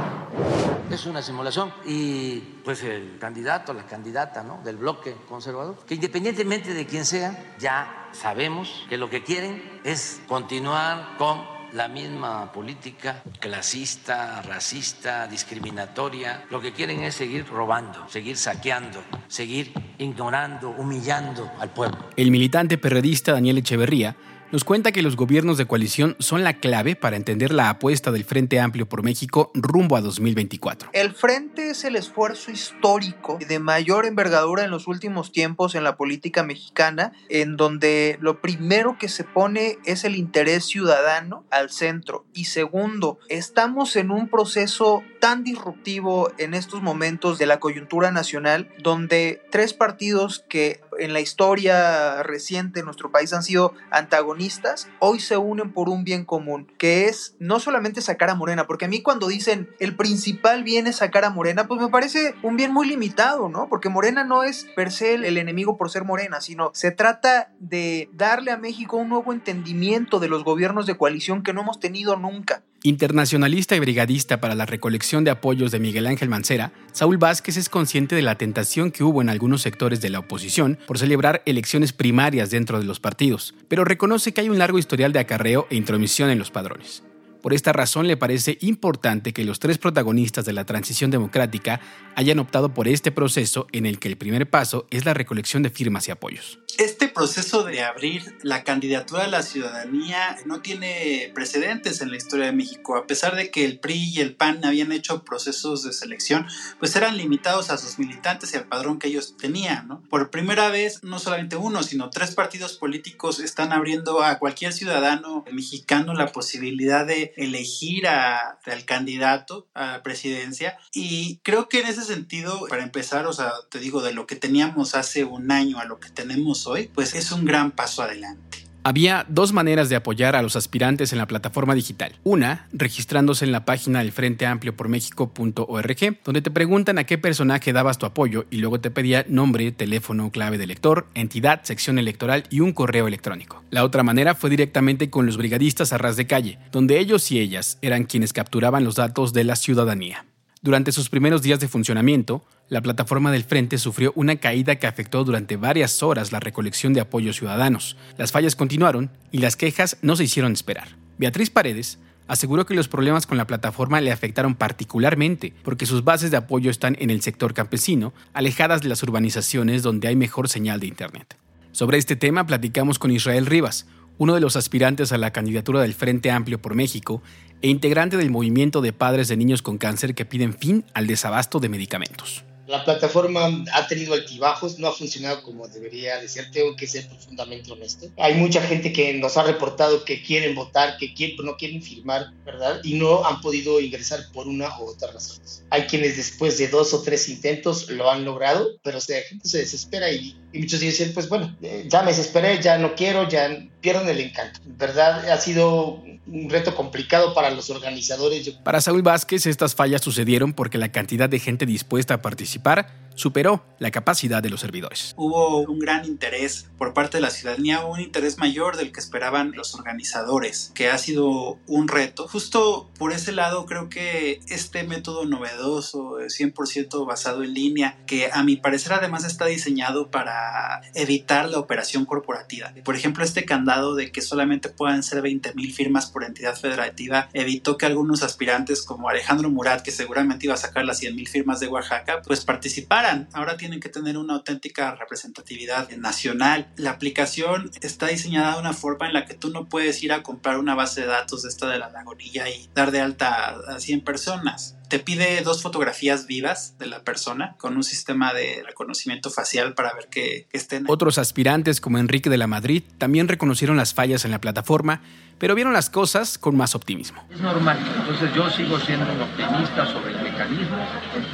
Es 0.90 1.06
una 1.06 1.22
simulación 1.22 1.72
y 1.86 2.40
pues 2.62 2.84
el 2.84 3.16
candidato, 3.18 3.72
la 3.72 3.84
candidata 3.84 4.42
¿no? 4.42 4.58
del 4.62 4.76
bloque 4.76 5.16
conservador, 5.30 5.76
que 5.86 5.94
independientemente 5.94 6.74
de 6.74 6.86
quién 6.86 7.06
sea, 7.06 7.54
ya 7.58 8.03
sabemos 8.14 8.86
que 8.88 8.96
lo 8.96 9.10
que 9.10 9.22
quieren 9.22 9.62
es 9.84 10.22
continuar 10.26 11.16
con 11.18 11.42
la 11.72 11.88
misma 11.88 12.52
política 12.52 13.22
clasista, 13.40 14.40
racista, 14.42 15.26
discriminatoria. 15.26 16.44
Lo 16.50 16.60
que 16.60 16.72
quieren 16.72 17.02
es 17.02 17.16
seguir 17.16 17.46
robando, 17.48 18.08
seguir 18.08 18.36
saqueando, 18.36 19.02
seguir 19.26 19.72
ignorando, 19.98 20.70
humillando 20.70 21.50
al 21.58 21.70
pueblo. 21.70 21.98
El 22.16 22.30
militante 22.30 22.78
perredista 22.78 23.32
Daniel 23.32 23.58
Echeverría 23.58 24.14
nos 24.54 24.62
cuenta 24.62 24.92
que 24.92 25.02
los 25.02 25.16
gobiernos 25.16 25.58
de 25.58 25.66
coalición 25.66 26.14
son 26.20 26.44
la 26.44 26.60
clave 26.60 26.94
para 26.94 27.16
entender 27.16 27.52
la 27.52 27.70
apuesta 27.70 28.12
del 28.12 28.22
Frente 28.22 28.60
Amplio 28.60 28.88
por 28.88 29.02
México 29.02 29.50
rumbo 29.52 29.96
a 29.96 30.00
2024. 30.00 30.90
El 30.92 31.12
Frente 31.12 31.70
es 31.70 31.82
el 31.82 31.96
esfuerzo 31.96 32.52
histórico 32.52 33.40
de 33.48 33.58
mayor 33.58 34.06
envergadura 34.06 34.62
en 34.62 34.70
los 34.70 34.86
últimos 34.86 35.32
tiempos 35.32 35.74
en 35.74 35.82
la 35.82 35.96
política 35.96 36.44
mexicana, 36.44 37.10
en 37.28 37.56
donde 37.56 38.16
lo 38.20 38.40
primero 38.40 38.96
que 38.96 39.08
se 39.08 39.24
pone 39.24 39.78
es 39.86 40.04
el 40.04 40.14
interés 40.14 40.66
ciudadano 40.66 41.44
al 41.50 41.70
centro. 41.70 42.24
Y 42.32 42.44
segundo, 42.44 43.18
estamos 43.28 43.96
en 43.96 44.12
un 44.12 44.28
proceso 44.28 45.02
tan 45.18 45.42
disruptivo 45.42 46.30
en 46.38 46.54
estos 46.54 46.80
momentos 46.80 47.38
de 47.38 47.46
la 47.46 47.58
coyuntura 47.58 48.12
nacional, 48.12 48.70
donde 48.78 49.42
tres 49.50 49.74
partidos 49.74 50.44
que 50.48 50.80
en 50.98 51.12
la 51.12 51.20
historia 51.20 52.22
reciente 52.22 52.80
de 52.80 52.84
nuestro 52.84 53.10
país 53.10 53.32
han 53.32 53.42
sido 53.42 53.74
antagonistas, 53.90 54.88
hoy 54.98 55.20
se 55.20 55.36
unen 55.36 55.72
por 55.72 55.88
un 55.88 56.04
bien 56.04 56.24
común, 56.24 56.70
que 56.78 57.06
es 57.06 57.36
no 57.38 57.60
solamente 57.60 58.00
sacar 58.00 58.30
a 58.30 58.34
Morena, 58.34 58.66
porque 58.66 58.86
a 58.86 58.88
mí 58.88 59.02
cuando 59.02 59.28
dicen 59.28 59.68
el 59.80 59.96
principal 59.96 60.64
bien 60.64 60.86
es 60.86 60.96
sacar 60.96 61.24
a 61.24 61.30
Morena, 61.30 61.66
pues 61.66 61.80
me 61.80 61.88
parece 61.88 62.34
un 62.42 62.56
bien 62.56 62.72
muy 62.72 62.86
limitado, 62.86 63.48
¿no? 63.48 63.68
Porque 63.68 63.88
Morena 63.88 64.24
no 64.24 64.42
es 64.42 64.66
per 64.76 64.90
se 64.90 65.14
el 65.14 65.38
enemigo 65.38 65.76
por 65.76 65.90
ser 65.90 66.04
Morena, 66.04 66.40
sino 66.40 66.70
se 66.74 66.90
trata 66.90 67.50
de 67.58 68.08
darle 68.12 68.50
a 68.50 68.56
México 68.56 68.96
un 68.96 69.08
nuevo 69.08 69.32
entendimiento 69.32 70.20
de 70.20 70.28
los 70.28 70.44
gobiernos 70.44 70.86
de 70.86 70.96
coalición 70.96 71.42
que 71.42 71.52
no 71.52 71.62
hemos 71.62 71.80
tenido 71.80 72.16
nunca. 72.16 72.62
Internacionalista 72.86 73.74
y 73.74 73.80
brigadista 73.80 74.42
para 74.42 74.54
la 74.54 74.66
recolección 74.66 75.24
de 75.24 75.30
apoyos 75.30 75.72
de 75.72 75.78
Miguel 75.78 76.06
Ángel 76.06 76.28
Mancera, 76.28 76.74
Saúl 76.92 77.16
Vázquez 77.16 77.56
es 77.56 77.70
consciente 77.70 78.14
de 78.14 78.20
la 78.20 78.36
tentación 78.36 78.90
que 78.90 79.02
hubo 79.02 79.22
en 79.22 79.30
algunos 79.30 79.62
sectores 79.62 80.02
de 80.02 80.10
la 80.10 80.18
oposición 80.18 80.78
por 80.86 80.98
celebrar 80.98 81.42
elecciones 81.46 81.94
primarias 81.94 82.50
dentro 82.50 82.78
de 82.78 82.84
los 82.84 83.00
partidos, 83.00 83.54
pero 83.68 83.86
reconoce 83.86 84.34
que 84.34 84.42
hay 84.42 84.50
un 84.50 84.58
largo 84.58 84.78
historial 84.78 85.14
de 85.14 85.20
acarreo 85.20 85.66
e 85.70 85.76
intromisión 85.76 86.28
en 86.28 86.38
los 86.38 86.50
padrones. 86.50 87.02
Por 87.44 87.52
esta 87.52 87.74
razón 87.74 88.06
le 88.06 88.16
parece 88.16 88.56
importante 88.62 89.34
que 89.34 89.44
los 89.44 89.60
tres 89.60 89.76
protagonistas 89.76 90.46
de 90.46 90.54
la 90.54 90.64
transición 90.64 91.10
democrática 91.10 91.78
hayan 92.14 92.38
optado 92.38 92.72
por 92.72 92.88
este 92.88 93.12
proceso 93.12 93.66
en 93.72 93.84
el 93.84 93.98
que 93.98 94.08
el 94.08 94.16
primer 94.16 94.48
paso 94.48 94.86
es 94.90 95.04
la 95.04 95.12
recolección 95.12 95.62
de 95.62 95.68
firmas 95.68 96.08
y 96.08 96.10
apoyos. 96.10 96.58
Este 96.78 97.06
proceso 97.06 97.62
de 97.62 97.82
abrir 97.82 98.34
la 98.42 98.64
candidatura 98.64 99.24
a 99.24 99.28
la 99.28 99.42
ciudadanía 99.42 100.38
no 100.46 100.62
tiene 100.62 101.30
precedentes 101.34 102.00
en 102.00 102.10
la 102.10 102.16
historia 102.16 102.46
de 102.46 102.52
México. 102.52 102.96
A 102.96 103.06
pesar 103.06 103.36
de 103.36 103.50
que 103.50 103.66
el 103.66 103.78
PRI 103.78 104.14
y 104.14 104.20
el 104.20 104.34
PAN 104.34 104.64
habían 104.64 104.90
hecho 104.90 105.22
procesos 105.22 105.84
de 105.84 105.92
selección, 105.92 106.46
pues 106.78 106.96
eran 106.96 107.18
limitados 107.18 107.68
a 107.70 107.76
sus 107.76 107.98
militantes 107.98 108.54
y 108.54 108.56
al 108.56 108.64
padrón 108.64 108.98
que 108.98 109.08
ellos 109.08 109.36
tenían. 109.36 110.00
Por 110.08 110.30
primera 110.30 110.70
vez, 110.70 111.04
no 111.04 111.18
solamente 111.18 111.56
uno, 111.56 111.82
sino 111.82 112.08
tres 112.08 112.34
partidos 112.34 112.72
políticos 112.72 113.38
están 113.38 113.72
abriendo 113.72 114.22
a 114.22 114.38
cualquier 114.38 114.72
ciudadano 114.72 115.44
mexicano 115.52 116.14
la 116.14 116.32
posibilidad 116.32 117.06
de 117.06 117.33
elegir 117.36 118.06
al 118.06 118.84
candidato 118.84 119.68
a 119.74 119.86
la 119.86 120.02
presidencia. 120.02 120.78
Y 120.92 121.38
creo 121.42 121.68
que 121.68 121.80
en 121.80 121.86
ese 121.86 122.02
sentido, 122.02 122.66
para 122.68 122.82
empezar, 122.82 123.26
o 123.26 123.32
sea, 123.32 123.52
te 123.70 123.78
digo, 123.78 124.02
de 124.02 124.12
lo 124.12 124.26
que 124.26 124.36
teníamos 124.36 124.94
hace 124.94 125.24
un 125.24 125.50
año 125.50 125.78
a 125.78 125.84
lo 125.84 126.00
que 126.00 126.10
tenemos 126.10 126.66
hoy, 126.66 126.90
pues 126.94 127.14
es 127.14 127.32
un 127.32 127.44
gran 127.44 127.70
paso 127.70 128.02
adelante. 128.02 128.63
Había 128.86 129.24
dos 129.30 129.54
maneras 129.54 129.88
de 129.88 129.96
apoyar 129.96 130.36
a 130.36 130.42
los 130.42 130.56
aspirantes 130.56 131.12
en 131.12 131.18
la 131.18 131.26
plataforma 131.26 131.74
digital. 131.74 132.12
Una, 132.22 132.66
registrándose 132.70 133.46
en 133.46 133.50
la 133.50 133.64
página 133.64 134.00
del 134.00 134.12
Frente 134.12 134.44
Amplio 134.44 134.76
por 134.76 134.90
México.org, 134.90 136.18
donde 136.22 136.42
te 136.42 136.50
preguntan 136.50 136.98
a 136.98 137.04
qué 137.04 137.16
personaje 137.16 137.72
dabas 137.72 137.96
tu 137.96 138.04
apoyo 138.04 138.44
y 138.50 138.58
luego 138.58 138.80
te 138.80 138.90
pedía 138.90 139.24
nombre, 139.26 139.72
teléfono, 139.72 140.30
clave 140.30 140.58
de 140.58 140.64
elector, 140.64 141.06
entidad, 141.14 141.62
sección 141.62 141.98
electoral 141.98 142.44
y 142.50 142.60
un 142.60 142.74
correo 142.74 143.08
electrónico. 143.08 143.64
La 143.70 143.84
otra 143.84 144.02
manera 144.02 144.34
fue 144.34 144.50
directamente 144.50 145.08
con 145.08 145.24
los 145.24 145.38
brigadistas 145.38 145.94
a 145.94 145.98
ras 145.98 146.18
de 146.18 146.26
calle, 146.26 146.58
donde 146.70 146.98
ellos 146.98 147.32
y 147.32 147.40
ellas 147.40 147.78
eran 147.80 148.04
quienes 148.04 148.34
capturaban 148.34 148.84
los 148.84 148.96
datos 148.96 149.32
de 149.32 149.44
la 149.44 149.56
ciudadanía. 149.56 150.26
Durante 150.64 150.92
sus 150.92 151.10
primeros 151.10 151.42
días 151.42 151.60
de 151.60 151.68
funcionamiento, 151.68 152.42
la 152.70 152.80
plataforma 152.80 153.30
del 153.30 153.44
Frente 153.44 153.76
sufrió 153.76 154.14
una 154.16 154.36
caída 154.36 154.76
que 154.76 154.86
afectó 154.86 155.22
durante 155.22 155.58
varias 155.58 156.02
horas 156.02 156.32
la 156.32 156.40
recolección 156.40 156.94
de 156.94 157.02
apoyos 157.02 157.36
ciudadanos. 157.36 157.98
Las 158.16 158.32
fallas 158.32 158.56
continuaron 158.56 159.10
y 159.30 159.40
las 159.40 159.56
quejas 159.56 159.98
no 160.00 160.16
se 160.16 160.24
hicieron 160.24 160.54
esperar. 160.54 160.96
Beatriz 161.18 161.50
Paredes 161.50 161.98
aseguró 162.28 162.64
que 162.64 162.72
los 162.72 162.88
problemas 162.88 163.26
con 163.26 163.36
la 163.36 163.46
plataforma 163.46 164.00
le 164.00 164.10
afectaron 164.10 164.54
particularmente 164.54 165.52
porque 165.62 165.84
sus 165.84 166.02
bases 166.02 166.30
de 166.30 166.38
apoyo 166.38 166.70
están 166.70 166.96
en 166.98 167.10
el 167.10 167.20
sector 167.20 167.52
campesino, 167.52 168.14
alejadas 168.32 168.80
de 168.80 168.88
las 168.88 169.02
urbanizaciones 169.02 169.82
donde 169.82 170.08
hay 170.08 170.16
mejor 170.16 170.48
señal 170.48 170.80
de 170.80 170.86
Internet. 170.86 171.36
Sobre 171.72 171.98
este 171.98 172.16
tema 172.16 172.46
platicamos 172.46 172.98
con 172.98 173.10
Israel 173.10 173.44
Rivas, 173.44 173.86
uno 174.18 174.34
de 174.34 174.40
los 174.40 174.56
aspirantes 174.56 175.12
a 175.12 175.18
la 175.18 175.32
candidatura 175.32 175.80
del 175.80 175.94
Frente 175.94 176.30
Amplio 176.30 176.60
por 176.60 176.74
México 176.74 177.22
e 177.62 177.68
integrante 177.68 178.16
del 178.16 178.30
movimiento 178.30 178.80
de 178.80 178.92
padres 178.92 179.28
de 179.28 179.36
niños 179.36 179.62
con 179.62 179.78
cáncer 179.78 180.14
que 180.14 180.24
piden 180.24 180.54
fin 180.54 180.84
al 180.94 181.06
desabasto 181.06 181.60
de 181.60 181.68
medicamentos. 181.68 182.44
La 182.66 182.84
plataforma 182.84 183.64
ha 183.72 183.86
tenido 183.86 184.14
altibajos, 184.14 184.78
no 184.78 184.88
ha 184.88 184.92
funcionado 184.92 185.42
como 185.42 185.68
debería 185.68 186.18
de 186.18 186.28
ser, 186.28 186.50
tengo 186.50 186.74
que 186.76 186.86
ser 186.86 187.06
profundamente 187.08 187.70
honesto. 187.70 188.06
Hay 188.16 188.34
mucha 188.34 188.62
gente 188.62 188.92
que 188.92 189.12
nos 189.14 189.36
ha 189.36 189.42
reportado 189.42 190.04
que 190.04 190.22
quieren 190.22 190.54
votar, 190.54 190.96
que 190.96 191.36
no 191.42 191.56
quieren 191.56 191.82
firmar, 191.82 192.32
¿verdad? 192.44 192.80
Y 192.82 192.94
no 192.94 193.26
han 193.26 193.40
podido 193.40 193.80
ingresar 193.80 194.20
por 194.32 194.48
una 194.48 194.78
u 194.80 194.86
otra 194.86 195.12
razón. 195.12 195.40
Hay 195.70 195.82
quienes 195.82 196.16
después 196.16 196.56
de 196.56 196.68
dos 196.68 196.94
o 196.94 197.02
tres 197.02 197.28
intentos 197.28 197.90
lo 197.90 198.10
han 198.10 198.24
logrado, 198.24 198.70
pero 198.82 198.98
la 198.98 199.20
gente 199.28 199.46
se 199.46 199.58
desespera 199.58 200.10
y, 200.10 200.36
y 200.52 200.60
muchos 200.60 200.80
dicen, 200.80 201.12
pues 201.12 201.28
bueno, 201.28 201.54
eh, 201.60 201.86
ya 201.88 202.02
me 202.02 202.12
desesperé, 202.12 202.62
ya 202.62 202.78
no 202.78 202.94
quiero, 202.94 203.28
ya 203.28 203.68
pierden 203.80 204.08
el 204.08 204.20
encanto. 204.20 204.60
¿Verdad? 204.64 205.28
Ha 205.30 205.38
sido 205.38 206.02
un 206.26 206.48
reto 206.48 206.74
complicado 206.74 207.34
para 207.34 207.50
los 207.50 207.68
organizadores. 207.68 208.48
Para 208.62 208.80
Saúl 208.80 209.02
Vázquez, 209.02 209.44
estas 209.46 209.74
fallas 209.74 210.00
sucedieron 210.00 210.54
porque 210.54 210.78
la 210.78 210.90
cantidad 210.90 211.28
de 211.28 211.38
gente 211.38 211.66
dispuesta 211.66 212.14
a 212.14 212.22
participar 212.22 212.53
participar 212.58 213.03
superó 213.14 213.64
la 213.78 213.90
capacidad 213.90 214.42
de 214.42 214.50
los 214.50 214.60
servidores. 214.60 215.14
Hubo 215.16 215.60
un 215.60 215.78
gran 215.78 216.04
interés 216.04 216.68
por 216.78 216.94
parte 216.94 217.18
de 217.18 217.22
la 217.22 217.30
ciudadanía, 217.30 217.84
un 217.84 218.00
interés 218.00 218.38
mayor 218.38 218.76
del 218.76 218.92
que 218.92 219.00
esperaban 219.00 219.52
los 219.54 219.74
organizadores, 219.74 220.72
que 220.74 220.90
ha 220.90 220.98
sido 220.98 221.58
un 221.66 221.88
reto. 221.88 222.26
Justo 222.28 222.90
por 222.98 223.12
ese 223.12 223.32
lado 223.32 223.66
creo 223.66 223.88
que 223.88 224.40
este 224.48 224.84
método 224.84 225.26
novedoso, 225.26 226.18
100% 226.18 227.06
basado 227.06 227.42
en 227.42 227.54
línea, 227.54 227.98
que 228.06 228.30
a 228.32 228.42
mi 228.42 228.56
parecer 228.56 228.94
además 228.94 229.24
está 229.24 229.46
diseñado 229.46 230.10
para 230.10 230.82
evitar 230.94 231.48
la 231.48 231.58
operación 231.58 232.04
corporativa. 232.06 232.72
Por 232.84 232.96
ejemplo, 232.96 233.24
este 233.24 233.44
candado 233.44 233.94
de 233.94 234.12
que 234.12 234.22
solamente 234.22 234.68
puedan 234.68 235.02
ser 235.02 235.22
20.000 235.22 235.72
firmas 235.72 236.06
por 236.06 236.24
entidad 236.24 236.56
federativa 236.56 237.28
evitó 237.32 237.76
que 237.76 237.86
algunos 237.86 238.22
aspirantes 238.22 238.82
como 238.82 239.08
Alejandro 239.08 239.50
Murat, 239.50 239.82
que 239.82 239.90
seguramente 239.90 240.46
iba 240.46 240.54
a 240.54 240.58
sacar 240.58 240.84
las 240.84 241.02
100.000 241.02 241.28
firmas 241.28 241.60
de 241.60 241.68
Oaxaca, 241.68 242.22
pues 242.22 242.44
participaran 242.44 243.03
Ahora 243.32 243.56
tienen 243.56 243.80
que 243.80 243.88
tener 243.88 244.16
una 244.16 244.34
auténtica 244.34 244.94
representatividad 244.94 245.90
nacional. 245.96 246.68
La 246.76 246.90
aplicación 246.90 247.70
está 247.82 248.06
diseñada 248.06 248.54
de 248.54 248.60
una 248.60 248.72
forma 248.72 249.06
en 249.06 249.12
la 249.12 249.26
que 249.26 249.34
tú 249.34 249.50
no 249.50 249.66
puedes 249.66 250.02
ir 250.02 250.12
a 250.12 250.22
comprar 250.22 250.58
una 250.58 250.74
base 250.74 251.02
de 251.02 251.08
datos 251.08 251.42
de 251.42 251.48
esta 251.48 251.68
de 251.68 251.78
la 251.78 251.90
lagonilla 251.90 252.48
y 252.48 252.68
dar 252.74 252.90
de 252.90 253.00
alta 253.00 253.56
a 253.68 253.80
100 253.80 254.02
personas 254.02 254.76
te 254.88 254.98
pide 255.00 255.40
dos 255.40 255.62
fotografías 255.62 256.26
vivas 256.26 256.78
de 256.78 256.86
la 256.86 257.02
persona 257.02 257.56
con 257.58 257.76
un 257.76 257.82
sistema 257.82 258.32
de 258.32 258.62
reconocimiento 258.64 259.30
facial 259.30 259.74
para 259.74 259.92
ver 259.92 260.08
que, 260.08 260.46
que, 260.50 260.56
estén. 260.56 260.84
Otros 260.86 261.18
aspirantes 261.18 261.80
como 261.80 261.98
Enrique 261.98 262.30
de 262.30 262.38
la 262.38 262.46
Madrid 262.46 262.84
también 262.98 263.26
reconocieron 263.26 263.76
las 263.76 263.94
fallas 263.94 264.24
en 264.24 264.30
la 264.30 264.40
plataforma, 264.40 265.02
pero 265.38 265.54
vieron 265.54 265.72
las 265.72 265.90
cosas 265.90 266.38
con 266.38 266.56
más 266.56 266.74
optimismo. 266.74 267.22
Es 267.30 267.40
normal, 267.40 267.78
entonces 268.00 268.34
yo 268.34 268.48
sigo 268.50 268.78
siendo 268.78 269.06
un 269.12 269.20
optimista 269.20 269.86
sobre 269.86 270.12
el 270.12 270.22
mecanismo, 270.22 270.78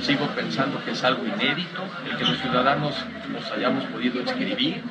sigo 0.02 0.26
pensando 0.34 0.82
que 0.84 0.92
es 0.92 1.04
algo 1.04 1.24
inédito, 1.26 1.82
el 2.10 2.16
que 2.16 2.24
los 2.24 2.38
ciudadanos 2.38 2.94
nos 3.32 3.50
hayamos 3.52 3.84
podido 3.86 4.20
escribir 4.20 4.82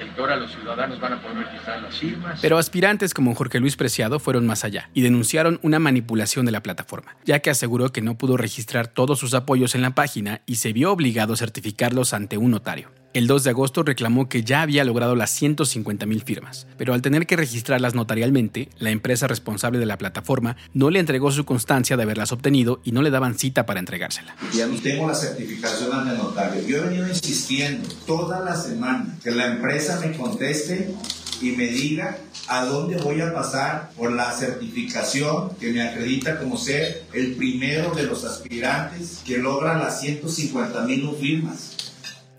el 0.00 0.10
que 0.10 0.20
ahora 0.20 0.36
los 0.36 0.52
ciudadanos 0.52 1.00
van 1.00 1.14
a 1.14 1.22
poder 1.22 1.38
registrar 1.38 1.82
las 1.82 1.96
firmas. 1.96 2.38
Pero 2.40 2.58
aspirantes 2.58 3.14
como 3.14 3.34
Jorge 3.34 3.60
Luis 3.60 3.76
Preciado 3.76 4.18
fueron 4.18 4.46
más 4.46 4.64
allá 4.64 4.90
y 4.94 5.02
denunciaron 5.02 5.58
una 5.62 5.78
manipulación 5.78 6.46
de 6.46 6.52
la 6.52 6.62
plataforma, 6.62 7.16
ya 7.24 7.40
que 7.40 7.50
aseguró 7.50 7.90
que 7.90 8.02
no 8.02 8.16
pudo 8.16 8.36
registrar 8.36 8.88
todos 8.88 9.18
sus 9.18 9.34
apoyos 9.34 9.74
en 9.74 9.82
la 9.82 9.94
página 9.94 10.42
y 10.46 10.56
se 10.56 10.72
vio 10.72 10.92
obligado 10.92 11.34
a 11.34 11.36
certificarlos 11.36 12.12
ante 12.12 12.38
un 12.38 12.52
notario. 12.52 12.90
El 13.14 13.26
2 13.26 13.44
de 13.44 13.50
agosto 13.50 13.82
reclamó 13.82 14.28
que 14.28 14.44
ya 14.44 14.60
había 14.60 14.84
logrado 14.84 15.16
las 15.16 15.30
150 15.30 16.04
mil 16.04 16.22
firmas, 16.22 16.66
pero 16.76 16.92
al 16.92 17.00
tener 17.00 17.26
que 17.26 17.36
registrarlas 17.36 17.94
notarialmente, 17.94 18.68
la 18.78 18.90
empresa 18.90 19.26
responsable 19.26 19.78
de 19.78 19.86
la 19.86 19.96
plataforma 19.96 20.56
no 20.74 20.90
le 20.90 21.00
entregó 21.00 21.30
su 21.30 21.46
constancia 21.46 21.96
de 21.96 22.02
haberlas 22.02 22.32
obtenido 22.32 22.80
y 22.84 22.92
no 22.92 23.00
le 23.00 23.10
daban 23.10 23.38
cita 23.38 23.64
para 23.64 23.80
entregársela. 23.80 24.36
Ya 24.52 24.68
tengo 24.82 25.08
la 25.08 25.14
certificación 25.14 25.90
ante 25.90 26.18
notario. 26.18 26.62
Yo 26.66 26.76
he 26.76 26.80
venido 26.80 27.08
insistiendo 27.08 27.88
toda 28.06 28.40
la 28.40 28.54
semana 28.54 29.16
que 29.24 29.30
la 29.30 29.46
empresa 29.46 30.00
me 30.00 30.14
conteste 30.14 30.94
y 31.40 31.52
me 31.52 31.68
diga 31.68 32.18
a 32.48 32.64
dónde 32.64 32.96
voy 32.96 33.20
a 33.20 33.32
pasar 33.32 33.90
por 33.96 34.12
la 34.12 34.32
certificación 34.32 35.50
que 35.60 35.72
me 35.72 35.82
acredita 35.82 36.38
como 36.38 36.56
ser 36.56 37.04
el 37.12 37.36
primero 37.36 37.94
de 37.94 38.02
los 38.02 38.24
aspirantes 38.24 39.20
que 39.24 39.38
logran 39.38 39.78
las 39.78 40.00
150 40.00 40.82
mil 40.82 41.08
firmas. 41.18 41.77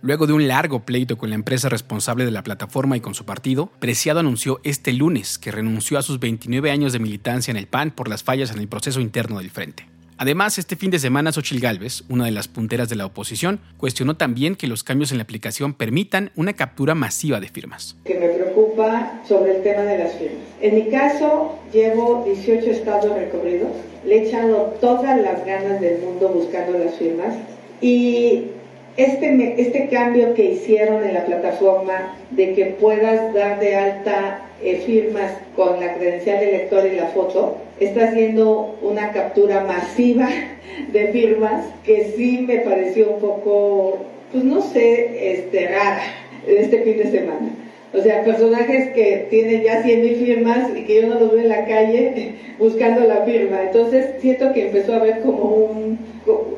Luego 0.02 0.28
de 0.28 0.34
un 0.34 0.48
largo 0.48 0.86
pleito 0.86 1.18
con 1.18 1.30
la 1.30 1.36
empresa 1.36 1.68
responsable 1.68 2.24
de 2.24 2.32
la 2.32 2.42
plataforma 2.42 2.96
y 2.96 3.02
con 3.02 3.16
su 3.16 3.26
partido, 3.26 3.70
Preciado 3.80 4.22
anunció 4.22 4.62
este 4.64 4.94
lunes 4.94 5.38
que 5.38 5.52
renunció 5.52 6.00
a 6.00 6.02
sus 6.02 6.22
29 6.22 6.72
años 6.72 6.94
de 6.94 7.00
militancia 7.00 7.52
en 7.52 7.58
el 7.58 7.68
PAN 7.68 7.92
por 7.92 8.08
las 8.08 8.24
fallas 8.24 8.50
en 8.52 8.60
el 8.60 8.70
proceso 8.70 9.02
interno 9.02 9.40
del 9.40 9.52
frente. 9.52 9.88
Además, 10.18 10.58
este 10.58 10.78
fin 10.78 10.90
de 10.90 11.00
semana 11.00 11.34
Xochil 11.34 11.60
Gálvez, 11.60 12.04
una 12.08 12.26
de 12.26 12.32
las 12.32 12.48
punteras 12.48 12.88
de 12.88 12.96
la 12.96 13.06
oposición, 13.06 13.60
cuestionó 13.78 14.16
también 14.16 14.56
que 14.56 14.68
los 14.68 14.84
cambios 14.84 15.12
en 15.12 15.18
la 15.18 15.24
aplicación 15.24 15.74
permitan 15.74 16.32
una 16.36 16.54
captura 16.54 16.96
masiva 16.96 17.42
de 17.42 17.50
firmas. 17.50 17.98
Que 18.06 18.20
me 18.20 18.30
preocupa 18.30 19.22
sobre 19.28 19.58
el 19.58 19.64
tema 19.64 19.82
de 19.82 19.98
las 19.98 20.14
firmas. 20.14 20.44
En 20.62 20.76
mi 20.76 20.90
caso, 20.90 21.60
llevo 21.74 22.24
18 22.26 22.70
estados 22.70 23.14
recorridos, 23.16 23.72
le 24.06 24.16
he 24.16 24.28
echado 24.28 24.78
todas 24.80 25.20
las 25.22 25.46
ganas 25.46 25.82
del 25.82 26.02
mundo 26.02 26.30
buscando 26.30 26.78
las 26.78 26.96
firmas 26.96 27.36
y 27.82 28.46
este, 29.04 29.62
este 29.62 29.88
cambio 29.88 30.34
que 30.34 30.44
hicieron 30.44 31.04
en 31.04 31.14
la 31.14 31.26
plataforma 31.26 32.18
de 32.32 32.54
que 32.54 32.66
puedas 32.66 33.34
dar 33.34 33.60
de 33.60 33.76
alta 33.76 34.42
eh, 34.62 34.82
firmas 34.86 35.32
con 35.56 35.80
la 35.80 35.94
credencial 35.96 36.42
de 36.42 36.52
lector 36.52 36.86
y 36.86 36.98
la 36.98 37.08
foto, 37.08 37.58
está 37.80 38.10
haciendo 38.10 38.78
una 38.82 39.14
captura 39.14 39.64
masiva 39.64 40.28
de 40.92 41.08
firmas 41.08 41.66
que 41.86 42.12
sí 42.16 42.44
me 42.46 42.58
pareció 42.58 43.12
un 43.12 43.22
poco, 43.22 44.00
pues 44.34 44.44
no 44.44 44.62
sé, 44.62 45.34
este, 45.34 45.70
rara 45.70 46.02
este 46.46 46.82
fin 46.82 46.98
de 46.98 47.12
semana. 47.12 47.50
O 47.94 48.02
sea, 48.02 48.24
personajes 48.24 48.90
que 48.90 49.28
tienen 49.30 49.64
ya 49.64 49.82
100 49.82 50.02
mil 50.02 50.16
firmas 50.18 50.70
y 50.76 50.84
que 50.84 51.02
yo 51.02 51.08
no 51.08 51.20
los 51.20 51.32
veo 51.32 51.42
en 51.42 51.50
la 51.50 51.66
calle 51.66 52.34
buscando 52.60 53.02
la 53.02 53.24
firma. 53.24 53.64
Entonces 53.64 54.16
siento 54.20 54.52
que 54.52 54.68
empezó 54.68 54.94
a 54.94 54.98
haber 54.98 55.22
como 55.22 55.44
un, 55.44 56.00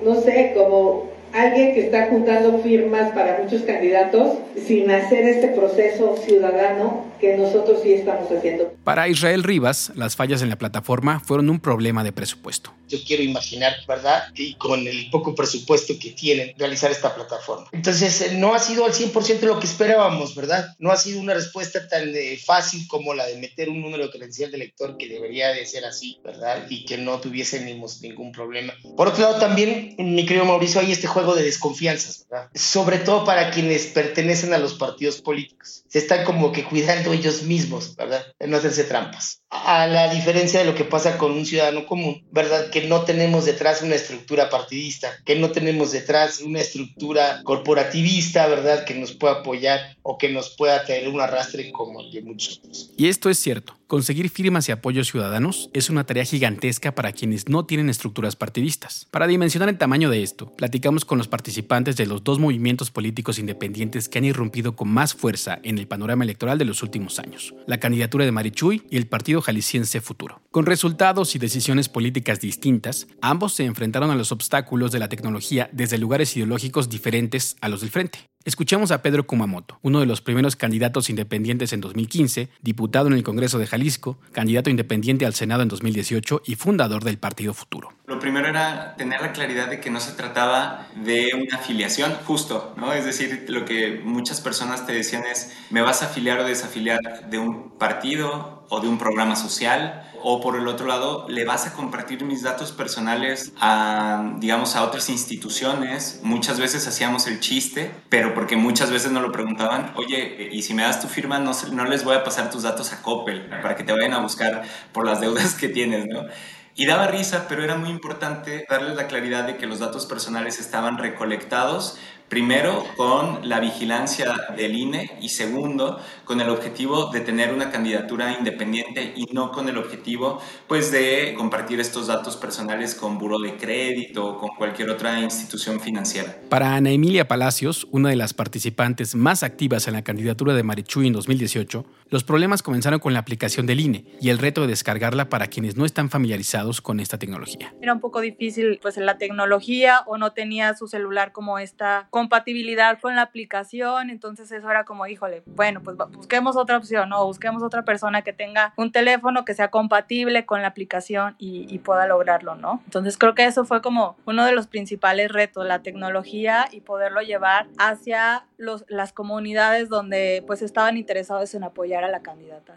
no 0.04 0.16
sé, 0.16 0.54
como 0.56 1.11
alguien 1.34 1.74
que 1.74 1.86
está 1.86 2.08
juntando 2.08 2.60
firmas 2.60 3.12
para 3.14 3.40
muchos 3.42 3.62
candidatos 3.64 4.38
sin 4.68 4.90
hacer 4.92 5.26
este 5.26 5.50
proceso 5.50 6.18
ciudadano 6.26 7.12
que 7.20 7.38
nosotros 7.38 7.82
sí 7.84 7.94
estamos 7.94 8.30
haciendo. 8.32 8.74
Para 8.84 9.08
Israel 9.08 9.44
Rivas, 9.44 9.92
las 9.96 10.16
fallas 10.16 10.42
en 10.42 10.50
la 10.50 10.58
plataforma 10.58 11.20
fueron 11.20 11.50
un 11.50 11.60
problema 11.60 12.04
de 12.04 12.12
presupuesto. 12.12 12.74
Yo 12.88 12.98
quiero 13.06 13.24
imaginar, 13.24 13.74
¿verdad? 13.88 14.24
Y 14.36 14.56
con 14.56 14.86
el 14.86 15.10
poco 15.12 15.34
presupuesto 15.36 15.94
que 16.02 16.10
tienen, 16.10 16.54
realizar 16.58 16.92
esta 16.92 17.16
plataforma. 17.16 17.68
Entonces, 17.72 18.22
eh, 18.22 18.34
no 18.34 18.54
ha 18.54 18.60
sido 18.60 18.86
al 18.86 18.92
100% 18.92 19.42
lo 19.42 19.60
que 19.60 19.68
esperábamos, 19.68 20.36
¿verdad? 20.36 20.76
No 20.80 20.92
ha 20.92 20.98
sido 20.98 21.22
una 21.22 21.34
respuesta 21.34 21.88
tan 21.88 22.14
eh, 22.14 22.38
fácil 22.44 22.88
como 22.88 23.14
la 23.14 23.26
de 23.28 23.38
meter 23.38 23.70
un 23.70 23.82
número 23.82 24.06
de 24.06 24.10
credencial 24.10 24.52
de 24.52 24.58
lector 24.58 24.98
que 24.98 25.08
debería 25.08 25.50
de 25.50 25.66
ser 25.66 25.86
así, 25.86 26.20
¿verdad? 26.24 26.66
Y 26.70 26.84
que 26.86 26.98
no 26.98 27.20
tuviésemos 27.22 28.02
ningún 28.02 28.32
problema. 28.32 28.74
Por 28.98 29.08
otro 29.08 29.22
lado, 29.22 29.40
también, 29.40 29.96
mi 30.00 30.26
querido 30.26 30.46
Mauricio, 30.46 30.82
hay 30.82 30.92
este 30.92 31.08
juego 31.08 31.21
de 31.36 31.44
desconfianzas, 31.44 32.26
¿verdad? 32.30 32.50
Sobre 32.54 32.98
todo 32.98 33.24
para 33.26 33.52
quienes 33.52 33.88
pertenecen 33.88 34.54
a 34.54 34.58
los 34.58 34.74
partidos 34.74 35.22
políticos. 35.22 35.84
Se 35.88 36.00
están 36.00 36.26
como 36.26 36.52
que 36.52 36.64
cuidando 36.64 37.14
ellos 37.14 37.44
mismos, 37.44 37.96
¿verdad? 37.96 38.26
De 38.40 38.48
no 38.48 38.58
hacerse 38.58 38.84
trampas. 38.84 39.42
A 39.50 39.86
la 39.88 40.14
diferencia 40.14 40.60
de 40.60 40.66
lo 40.66 40.76
que 40.76 40.86
pasa 40.86 41.18
con 41.18 41.32
un 41.32 41.46
ciudadano 41.46 41.86
común, 41.86 42.26
¿verdad? 42.32 42.70
Que 42.70 42.88
no 42.88 43.04
tenemos 43.04 43.46
detrás 43.46 43.82
una 43.82 43.96
estructura 43.96 44.50
partidista, 44.50 45.12
que 45.26 45.36
no 45.36 45.52
tenemos 45.52 45.92
detrás 45.92 46.40
una 46.40 46.62
estructura 46.62 47.42
corporativista, 47.44 48.48
¿verdad? 48.48 48.86
Que 48.86 48.96
nos 48.96 49.14
pueda 49.14 49.36
apoyar 49.36 49.98
o 50.02 50.18
que 50.18 50.30
nos 50.30 50.56
pueda 50.56 50.86
tener 50.86 51.10
un 51.10 51.22
arrastre 51.22 51.72
como 51.72 52.02
el 52.02 52.12
de 52.12 52.22
muchos 52.22 52.60
otros. 52.60 52.92
Y 52.98 53.08
esto 53.08 53.30
es 53.30 53.38
cierto. 53.40 53.81
Conseguir 53.92 54.30
firmas 54.30 54.70
y 54.70 54.72
apoyos 54.72 55.10
ciudadanos 55.10 55.70
es 55.74 55.90
una 55.90 56.06
tarea 56.06 56.24
gigantesca 56.24 56.96
para 56.96 57.12
quienes 57.12 57.50
no 57.50 57.66
tienen 57.66 57.90
estructuras 57.90 58.38
partidistas. 58.38 59.06
Para 59.12 59.28
dimensionar 59.28 59.68
el 59.68 59.78
tamaño 59.78 60.10
de 60.10 60.24
esto, 60.24 60.50
platicamos 60.56 61.04
con 61.04 61.18
los 61.18 61.28
participantes 61.28 61.98
de 61.98 62.06
los 62.06 62.24
dos 62.24 62.40
movimientos 62.40 62.90
políticos 62.90 63.38
independientes 63.38 64.08
que 64.08 64.20
han 64.20 64.24
irrumpido 64.24 64.78
con 64.78 64.88
más 64.88 65.14
fuerza 65.14 65.60
en 65.64 65.78
el 65.78 65.90
panorama 65.90 66.24
electoral 66.24 66.58
de 66.58 66.64
los 66.64 66.84
últimos 66.84 67.20
años, 67.20 67.54
la 67.68 67.82
candidatura 67.82 68.24
de 68.24 68.32
Marichuy 68.32 68.82
y 68.90 68.96
el 68.96 69.08
Partido 69.08 69.42
Jalisciense 69.42 70.00
Futuro. 70.00 70.42
Con 70.52 70.66
resultados 70.66 71.36
y 71.36 71.40
decisiones 71.40 71.90
políticas 71.90 72.40
distintas, 72.40 73.08
ambos 73.22 73.52
se 73.52 73.66
enfrentaron 73.66 74.10
a 74.10 74.16
los 74.16 74.32
obstáculos 74.32 74.94
de 74.94 75.00
la 75.00 75.10
tecnología 75.10 75.70
desde 75.74 75.98
lugares 75.98 76.38
ideológicos 76.38 76.88
diferentes 76.88 77.58
a 77.60 77.68
los 77.68 77.82
del 77.82 77.90
frente. 77.90 78.32
Escuchamos 78.44 78.90
a 78.90 79.04
Pedro 79.04 79.28
Kumamoto, 79.28 79.78
uno 79.84 80.00
de 80.00 80.08
los 80.08 80.22
primeros 80.22 80.56
candidatos 80.56 81.12
independientes 81.12 81.74
en 81.74 81.82
2015, 81.82 82.50
diputado 82.64 83.06
en 83.06 83.14
el 83.14 83.22
Congreso 83.22 83.60
de 83.60 83.68
Jalisco, 83.68 84.18
candidato 84.32 84.72
independiente 84.72 85.28
al 85.28 85.36
Senado 85.36 85.62
en 85.62 85.70
2018 85.70 86.42
y 86.48 86.56
fundador 86.56 87.04
del 87.04 87.20
Partido 87.20 87.54
Futuro. 87.54 87.94
Lo 88.08 88.18
primero 88.18 88.48
era 88.48 88.96
tener 88.96 89.22
la 89.22 89.32
claridad 89.32 89.70
de 89.70 89.80
que 89.80 89.92
no 89.92 90.00
se 90.00 90.14
trataba 90.14 90.88
de 90.96 91.30
una 91.36 91.58
afiliación 91.58 92.14
justo, 92.26 92.74
¿no? 92.78 92.94
Es 92.94 93.06
decir, 93.06 93.46
lo 93.48 93.64
que 93.64 94.02
muchas 94.04 94.42
personas 94.42 94.88
te 94.88 94.94
decían 94.94 95.24
es, 95.32 95.56
¿me 95.70 95.82
vas 95.82 96.02
a 96.02 96.08
afiliar 96.08 96.40
o 96.40 96.44
desafiliar 96.44 97.30
de 97.30 97.38
un 97.38 97.78
partido 97.78 98.61
o 98.72 98.80
de 98.80 98.88
un 98.88 98.98
programa 98.98 99.36
social? 99.36 100.08
o 100.24 100.42
por 100.42 100.56
el 100.56 100.68
otro 100.68 100.88
lado, 100.88 101.26
le 101.30 101.46
vas 101.46 101.68
a 101.68 101.74
compartir 101.74 102.24
mis 102.24 102.44
datos 102.44 102.72
personales 102.72 103.54
a, 103.60 104.36
digamos, 104.38 104.76
a 104.76 104.84
otras 104.84 105.10
instituciones. 105.10 106.20
Muchas 106.24 106.60
veces 106.60 106.88
hacíamos 106.88 107.28
el 107.28 107.40
chiste, 107.40 107.92
pero 108.10 108.34
porque 108.34 108.56
muchas 108.56 108.92
veces 108.92 109.12
nos 109.12 109.24
lo 109.24 109.32
preguntaban, 109.32 109.92
oye, 109.96 110.50
y 110.52 110.62
si 110.62 110.74
me 110.74 110.84
das 110.84 111.02
tu 111.02 111.08
firma, 111.08 111.40
no, 111.40 111.52
no 111.72 111.86
les 111.86 112.04
voy 112.04 112.16
a 112.16 112.24
pasar 112.24 112.50
tus 112.50 112.64
datos 112.64 112.94
a 112.94 113.02
Coppel 113.02 113.50
para 113.50 113.76
que 113.76 113.84
te 113.84 113.92
vayan 113.94 114.14
a 114.14 114.20
buscar 114.20 114.64
por 114.92 115.06
las 115.06 115.20
deudas 115.20 115.56
que 115.56 115.70
tienes, 115.70 116.06
¿no? 116.08 116.26
Y 116.74 116.86
daba 116.86 117.08
risa, 117.08 117.48
pero 117.50 117.64
era 117.64 117.76
muy 117.76 117.90
importante 117.90 118.66
darles 118.70 118.96
la 118.96 119.08
claridad 119.08 119.44
de 119.44 119.58
que 119.58 119.68
los 119.68 119.80
datos 119.80 120.06
personales 120.06 120.58
estaban 120.58 120.98
recolectados 120.98 121.98
Primero, 122.32 122.86
con 122.96 123.50
la 123.50 123.60
vigilancia 123.60 124.34
del 124.56 124.74
INE 124.74 125.18
y 125.20 125.28
segundo, 125.28 126.00
con 126.24 126.40
el 126.40 126.48
objetivo 126.48 127.08
de 127.12 127.20
tener 127.20 127.54
una 127.54 127.72
candidatura 127.72 128.32
independiente 128.32 129.12
y 129.18 129.26
no 129.34 129.52
con 129.52 129.68
el 129.68 129.78
objetivo 129.78 130.40
pues, 130.66 130.94
de 130.94 131.34
compartir 131.38 131.82
estos 131.82 132.08
datos 132.08 132.38
personales 132.38 132.96
con 132.96 133.18
buro 133.18 133.38
de 133.38 133.58
crédito 133.58 134.26
o 134.26 134.38
con 134.38 134.52
cualquier 134.56 134.92
otra 134.92 135.20
institución 135.20 135.82
financiera. 135.82 136.34
Para 136.48 136.74
Ana 136.74 136.92
Emilia 136.92 137.28
Palacios, 137.28 137.86
una 137.92 138.08
de 138.08 138.16
las 138.16 138.34
participantes 138.34 139.14
más 139.14 139.44
activas 139.44 139.90
en 139.90 139.94
la 139.96 140.06
candidatura 140.06 140.54
de 140.54 140.64
Marichuy 140.64 141.08
en 141.08 141.14
2018, 141.14 141.86
los 142.08 142.24
problemas 142.24 142.64
comenzaron 142.64 143.02
con 143.02 143.12
la 143.12 143.20
aplicación 143.20 143.66
del 143.66 143.82
INE 143.82 144.06
y 144.22 144.30
el 144.30 144.38
reto 144.38 144.62
de 144.62 144.68
descargarla 144.68 145.28
para 145.28 145.48
quienes 145.48 145.76
no 145.76 145.84
están 145.84 146.10
familiarizados 146.10 146.80
con 146.80 147.02
esta 147.02 147.20
tecnología. 147.20 147.74
Era 147.82 147.94
un 147.94 148.00
poco 148.00 148.22
difícil 148.22 148.80
pues 148.82 148.96
la 148.96 149.18
tecnología 149.18 150.04
o 150.08 150.18
no 150.18 150.32
tenía 150.32 150.74
su 150.76 150.88
celular 150.88 151.34
como 151.34 151.60
esta 151.60 152.08
compatibilidad 152.22 153.00
con 153.00 153.16
la 153.16 153.24
aplicación, 153.24 154.12
entonces 154.12 154.52
eso 154.52 154.70
era 154.70 154.84
como, 154.84 155.08
híjole, 155.08 155.42
bueno, 155.48 155.82
pues 155.82 155.98
busquemos 155.98 156.56
otra 156.56 156.78
opción, 156.78 157.10
¿no? 157.10 157.26
Busquemos 157.26 157.64
otra 157.64 157.84
persona 157.84 158.22
que 158.22 158.32
tenga 158.32 158.74
un 158.78 158.92
teléfono 158.92 159.44
que 159.44 159.56
sea 159.56 159.70
compatible 159.72 160.46
con 160.46 160.62
la 160.62 160.68
aplicación 160.68 161.36
y, 161.40 161.80
pueda 161.80 162.06
lograrlo, 162.06 162.54
¿no? 162.54 162.80
Entonces 162.86 163.18
creo 163.18 163.34
que 163.34 163.46
eso 163.46 163.66
fue 163.66 163.82
como 163.82 164.16
uno 164.28 164.46
de 164.46 164.52
los 164.52 164.68
principales 164.68 165.32
retos, 165.32 165.66
la 165.66 165.82
tecnología 165.82 166.68
y 166.72 166.82
poderlo 166.82 167.22
llevar 167.22 167.66
hacia 167.80 168.46
los, 168.58 168.86
las 168.88 169.14
comunidades 169.14 169.90
donde 169.90 170.44
pues 170.46 170.62
estaban 170.62 170.96
interesados 170.96 171.56
en 171.56 171.64
apoyar 171.64 172.04
a 172.04 172.08
la 172.08 172.22
candidata 172.22 172.76